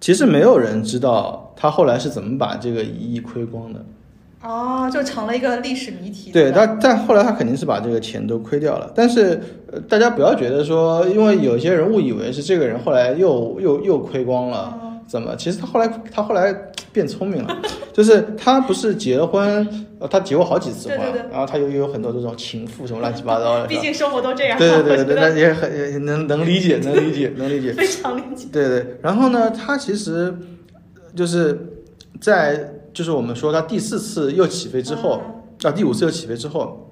[0.00, 3.84] 其实没有人知道他后来是怎么把这个一亿亏光的。
[4.42, 6.30] 哦，就成了一个历史谜题。
[6.32, 8.90] 对，吧但但后来他肯定是把这个钱都亏掉了。
[8.94, 9.40] 但是，
[9.72, 15.34] 呃，大家不要觉得说，因为有些人误以为是这个人后来又又又亏光了，嗯怎么？
[15.36, 16.54] 其实他后来他后来
[16.92, 17.56] 变聪明了，
[17.92, 19.68] 就是他不是结了婚，
[19.98, 27.72] 呃，他结过好几次婚，对对对然后他又又有很多这种情妇什么乱七八糟的， 毕竟生活都这样，对对对对那也很也能能理解，能理解，能理解。
[27.74, 28.48] 非常理解。
[28.52, 30.34] 对对，然后呢，他其实
[31.14, 31.58] 就是
[32.20, 35.20] 在就是我们说他第四次又起飞之后，
[35.62, 36.90] 啊，第五次又起飞之后，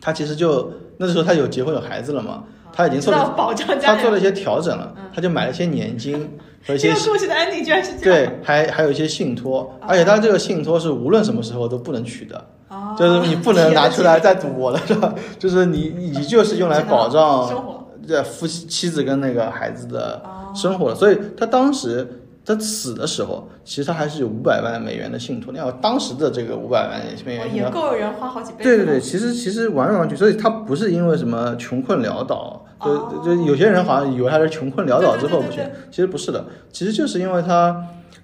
[0.00, 3.94] 他其实就那时候他有结婚有孩子了嘛，他已经做了知道保障家。
[3.94, 8.30] 他做了一些调整了，他就买了一些年金 和一些这个故事的 ending 居然是这样。
[8.30, 15.14] 对，还还有一些信托，而且他这个信托是无论什么时候都不能取的，哦就是你不能拿出来再赌博了，是吧？
[15.38, 17.78] 就是你你就是用来保障。
[18.04, 25.52] 这夫妻妻子跟那个孩子的哦生活了，所以他当时他死的时候，其实他还是有五百万美元的信托。
[25.52, 28.64] 你看当时的这个五百万美哦元，也够人花好几倍。
[28.64, 37.68] 对对对，，其实其实完完全全，所以他不是因为什么穷困潦倒，就哦就有些人好像以为他是穷困潦倒之后不行对对对对，其实不是的，其实就是因为他。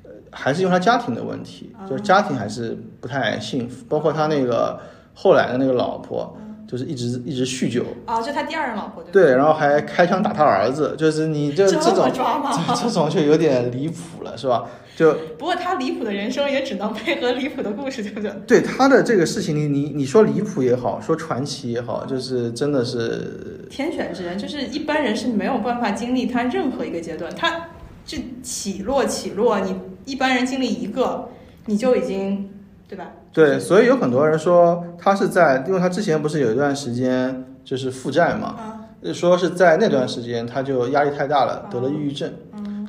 [0.05, 4.79] 呃还是因为他家庭的问题，哦就是家庭还是不太幸福，包括他那个
[5.15, 6.37] 后来的那个老婆，
[6.69, 9.11] 就是一直一直酗酒，啊，就他第二任老婆对？
[9.11, 12.13] 对，然后还开枪打他儿子，就是你这这这种？
[12.13, 14.67] 这这种就有点离谱了，是吧？
[14.95, 18.31] 就不过他离谱的人生也只能配合离谱的故事，对不对？
[18.47, 27.69] 对他的这个事情，你你你说离谱也好，说传奇也好，就是真的是天选之人，就是一般人是没有办法经历他任何一个阶段，他
[28.05, 31.31] 这起落起落，你一般人经历一个，
[31.65, 32.51] 你就已经
[32.89, 33.13] 对吧？
[33.39, 42.29] 对，所以有很多人说他是在，因为他之前不是有一段时间就是负债嘛，啊，说是在那段时间他就压力太大了，得了抑郁症。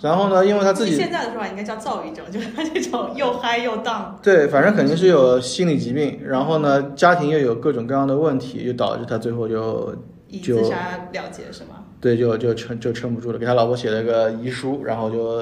[0.02, 4.18] 然后呢，因为他自己现在的说法应该叫躁郁症，就是他这种又嗨又荡。
[4.24, 9.94] 对，反正肯定是有心理疾病，然后呢，家庭又有各种各样的问题，就导致他最后就
[10.30, 10.76] 以就自杀
[11.14, 11.84] 了结是吗？
[12.02, 15.38] 对，就就撑就撑不住了，给他老婆写了个遗书，然后就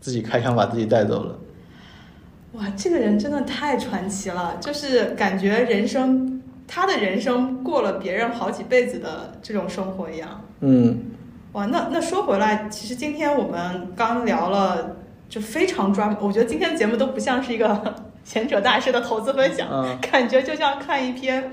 [0.00, 1.38] 自己开枪把自己带走了。
[2.56, 10.40] 哇，这个人真的太传奇了，就是感觉人生他的人生过了别人好几辈子的这种生活一样。
[10.60, 10.98] 嗯，
[11.52, 14.96] 哇，那那说回来，其实今天我们刚聊了，
[15.28, 17.94] 就非常专，我觉得今天的节目都不像是一个
[18.24, 21.52] 贤者大师的投资分享，嗯感觉就像看一篇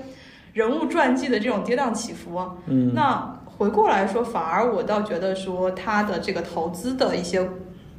[0.53, 2.41] 人物传记的这种跌宕起伏。
[2.67, 7.47] 嗯，那回过来说，反而我倒觉得说他的这个投资的一些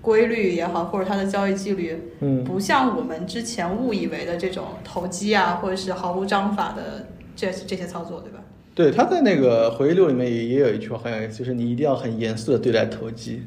[0.05, 8.39] 规律也好，或者他的交易纪律，嗯，不像我们之前误以为的这种投机啊，或者是毫无章法的这这些操作，对吧？
[8.75, 13.43] 对，他在那个回忆录里面也也有一句话很有意思，就是你一定要很严肃的对待投机。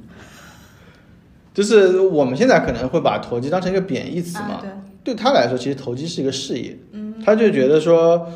[1.53, 4.71] 就是我们现在可能会把投机当成一个贬义词嘛，啊，对，
[5.03, 8.27] 对他来说，其实投机是一个事业，嗯，他就觉得说，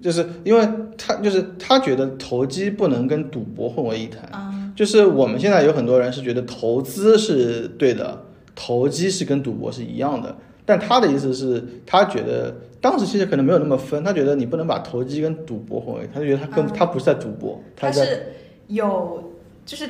[0.00, 8.18] 就是因为他就是他觉得投机不能跟赌博混为一谈，啊，就是我们现在有很多人是觉得投资是对的，
[8.54, 10.34] 投机是跟赌博是一样的。
[10.64, 18.32] 但他的意思是，他觉得当时其实可能没有那么分，他觉得你不能把投机跟赌博混为，他就觉得他根啊他不是在赌博，他是
[18.68, 19.34] 有
[19.66, 19.86] 就是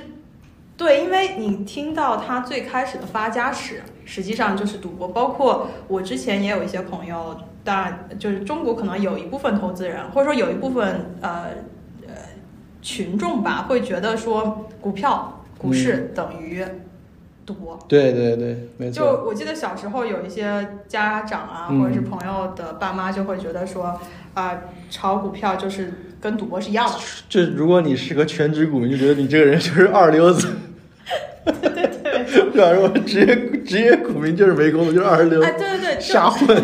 [0.76, 5.07] 对，因为你听到他最开始的发家史，实际上就是赌博。
[5.07, 11.53] 包括我之前也有一些朋友，当然就是中国可能有一部分投资人，或者说有一部分呃呃
[12.83, 16.64] 群众吧，会觉得说股票、股市等于
[17.45, 17.78] 赌博。
[17.89, 24.01] 对对对，没错就，我记得小时候有一些家长啊，嗯或者是朋友的爸妈就会觉得说，
[24.35, 24.59] 啊、
[24.91, 26.95] 炒股票就是跟赌博是一样的。
[27.28, 30.49] 就如果你是个全职股民，就觉得你这个人就是 二流子。
[31.45, 32.70] 对对对，是吧？
[32.72, 36.57] 如果职业职业股民就是没工作，就是二流哎，对对对，这瞎混。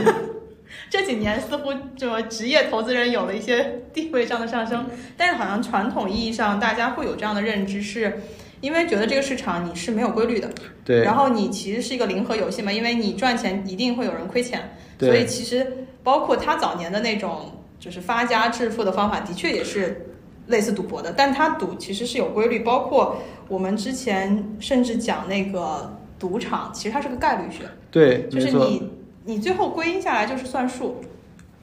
[0.96, 8.18] 这几年似乎这么职业投资人有了一些地位上的上升，但是好像传统意义上大家会有这样的认知，是
[8.62, 10.50] 因为觉得这个市场你是没有规律的，
[10.86, 11.02] 对。
[11.02, 15.10] 然后你其实是一个零和游戏嘛，因为你赚钱一定会有人亏钱，对。
[15.10, 15.70] 所以其实
[16.02, 20.06] 包括他早年的那种就是发家致富的方法，的确也是
[20.46, 23.18] 类似赌博的，但他赌其实是有规律，包括
[23.48, 28.40] 我们之前甚至讲那个赌场，其实它是个概率学，对，就。
[28.40, 28.90] 是你
[29.26, 30.96] 你最后归因下来就是算数，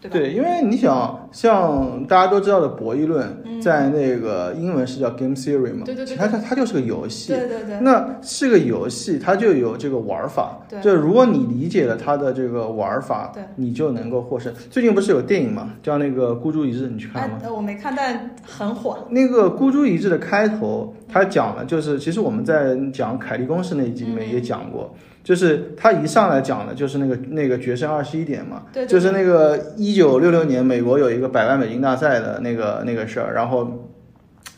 [0.01, 0.17] 对吧？
[0.17, 7.31] 对，因为你想，像大家都知道的博弈论，在那个英文是叫 game theory 嘛，嗯对对对它它它就是个游戏。
[7.31, 10.59] 对对对，那是个游戏，它就有这个玩法。
[10.67, 14.53] 对就如果你理解了它的这个玩法，对你就能够获胜。
[14.69, 19.07] 最近不是有电影嘛，叫那个《孤注一掷》，你去看哎了吗？，呃我没看，但很火。
[19.09, 24.93] 那个《孤注一掷》的开头，他讲了，就是其实我们在讲凯利公式那一集里面也讲过，
[25.23, 33.89] 就是他一上来讲的就是那个那个决胜二十一点嘛，对对就是那个一九六六年美国有一个百万美金大赛的那个那个事儿，然后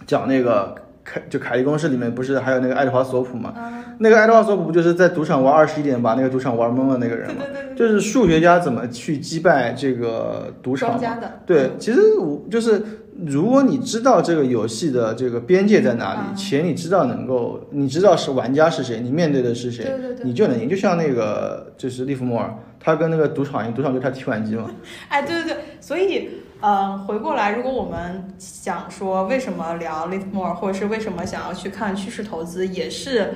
[0.08, 10.98] 讲那个凯就凯利公式里面不是还有那个爱德华索普嘛，嗯，那个爱德华索普不就是在赌场玩二十一点把那个赌场玩懵了那个人嘛，对对对对，就是数学家怎么去击败这个赌场
[11.46, 12.82] 对，其实我就是，
[13.24, 20.26] 如果你知道这个游戏的这个边界在哪里，嗯且你知道能够，你知道是玩家是谁，你面对的是谁，对对对。
[20.26, 20.68] 你就能赢。
[20.68, 24.70] 就像那个就是利弗莫尔，他跟那个赌场赢，赌场就是他提款机嘛。
[25.08, 33.34] 哎，对对对，所以，呃，回过来，如果我们想说为什么聊 Livermore，或者是为什么想要去看趋势投资，也是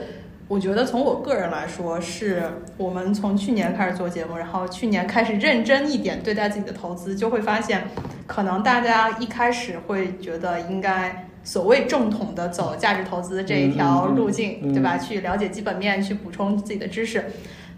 [0.50, 2.44] 我觉得从我个人来说，是
[2.76, 7.88] 我们从去年开始做节目，然后去年开始认真一点对待自己的投资，就会发现，
[8.28, 11.28] 可能大家一开始会觉得应该。
[11.42, 14.98] 所谓正统的走价值投资这一条路径，嗯嗯嗯对吧？
[14.98, 17.24] 去了解基本面，去补充自己的知识，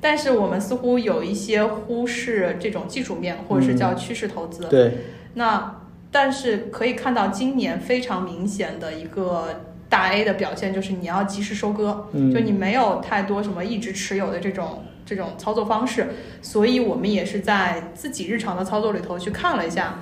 [0.01, 4.67] 但是我们似乎有一些忽视这种技术面，或者是叫趋势投资。
[4.67, 4.97] 对，
[5.35, 5.79] 那
[6.11, 16.07] 但是可以看到今年非常明显的一个大 A 的表现，就是你要及时收割，嗯就你没有太多什么一直持有的这种这种操作方式，
[16.41, 19.95] 所以我们也是在自己日常的操作里头去看了一下。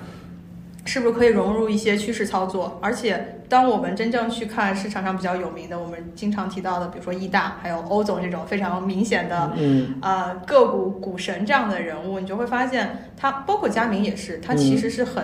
[0.86, 2.80] 是不是可以融入一些趋势操作？
[2.82, 15.24] 而且，当我们真正去看市场上比较有名的，我们经常提到的，比如说易大，还有欧总这种非常明显的嗯呃个股股神这样的人物，你就会发现他，包括佳明也是，他其实是很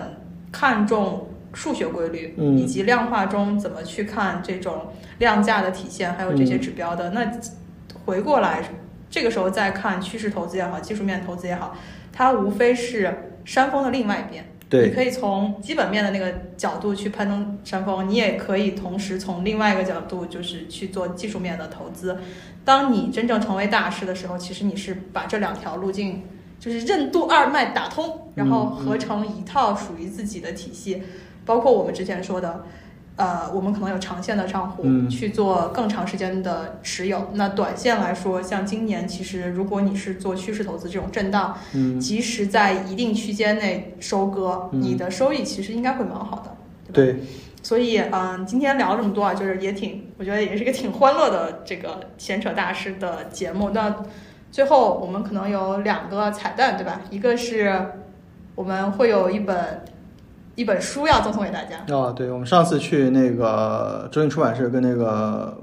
[0.52, 1.26] 看重
[1.56, 7.10] 数学规律，嗯以及量化中怎么去看这种量价的体现，还有这些指标的。
[7.10, 7.32] 那
[8.06, 8.62] 回过来，
[9.10, 11.76] 这个时候再看趋势投资也好，技术面投资也好，
[12.12, 14.46] 它无非是山峰的另外一边。
[14.68, 22.18] 对你，可以从基本面的那个角度去攀登山峰，你也可以同时从另外一个角度，就是去做技术面的投资。
[22.66, 26.24] 当你真正成为大师的时候，其实你是把这两条路径，
[26.60, 31.04] 就是任督二脉打通，然后合成一套属于自己的体系。
[31.46, 32.66] 包括我们之前说的，
[33.16, 37.30] 呃，我们可能有长线的账户、嗯去做更长时间的持有。
[37.34, 46.56] 那短线来说，像今年，其实如果你是做趋势投资这种震荡，嗯及时在一定区间内收割，嗯你的收益其实应该会蛮好的，
[46.92, 47.20] 对吧？
[47.20, 47.24] 对，
[47.64, 53.70] 所以，嗯，今天聊这么多啊，就是也挺，我觉得也是一个挺欢乐的这个闲扯大师的节目。
[53.70, 54.04] 那
[54.52, 57.02] 最后我们可能有两个彩蛋，对吧？
[57.10, 57.88] 一个是
[58.56, 59.84] 我们会有一本
[60.56, 65.58] 一本书要赠送给大家，哦，对，我们上次去那个中信出版社跟那个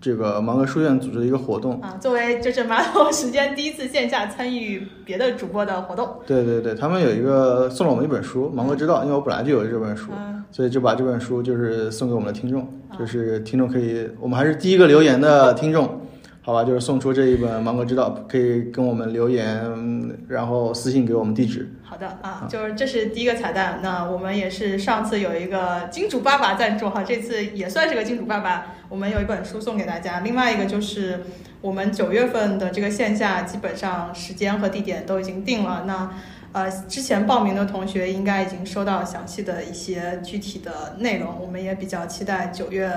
[0.00, 16.00] 这个芒格书院组织的一个活动，啊，作为就是马桶时间第一次线下参与别的主播的活动，对对对，他们有一个送了我们一本书《芒格之道》，因为我本来就有这本书，嗯，所以就把这本书就是送给我们的听众，啊就是听众可以，我们还是第一个留言的听众，
[16.48, 21.70] 好吧，就是送出这一本《芒格之道》，可以跟我们留言，嗯然后私信给我们地址。
[21.82, 23.80] 好的啊，就是这是第一个彩蛋。
[23.82, 28.76] 那我们也是上次有一个金主爸爸赞助哈，这次也算是个金主爸爸。
[28.88, 30.20] 我们有一本书送给大家。
[30.20, 31.20] 另外一个就是
[31.60, 35.84] 我们九月份的这个线下，基本上时间和地点都已经定了。
[35.86, 36.10] 那
[36.52, 41.28] 呃，之前报名的同学应该已经收到详细的一些具体的内容。
[41.38, 42.90] 我们也比较期待九月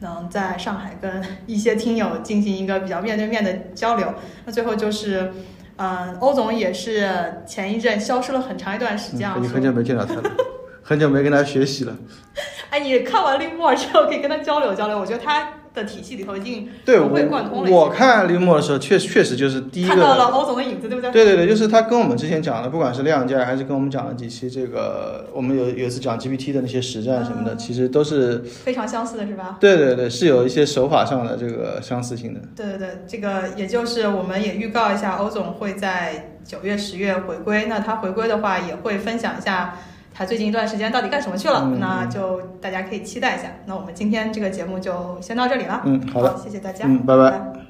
[0.00, 4.14] 能在上海跟一些听友进行一个比较面对面的交流。
[4.44, 5.32] 那最后就是。
[5.78, 7.06] 嗯，欧总也是
[7.46, 9.42] 前一阵消失了很长一段时间啊嗯，已。
[9.44, 10.22] 经很久没见到他了，
[10.82, 11.94] 很久没跟他学习了。
[12.70, 20.32] 哎，你看完绿墨之后可以跟他交流交流，我觉得他的体系里头已经对融会贯通了我，我看林默的时候，确确实就是第一个看到了个。
[20.32, 21.12] 欧总的影子，对不对？
[21.12, 29.58] 对对对，就是他跟我们之前讲的，不管是量价还是跟我们讲了几期这个，我们有有一次讲 GPT 的那些实战什么的，嗯其实都是非常相似的是吧？
[29.60, 32.40] 对对对，是有一些手法上的这个相似性的。
[32.56, 37.66] 对对对，这个也就是我们也预告一下，欧总会在九月、十月回归。
[37.68, 39.78] 那他回归的话，也会分享一下
[40.16, 43.48] 他最近一段时间到底干什么去了，嗯那就大家可以期待一下。
[43.66, 45.82] 那我们今天这个节目就先到这里了。
[45.84, 47.30] 嗯，好的，谢谢大家，嗯，拜拜。
[47.30, 47.65] 拜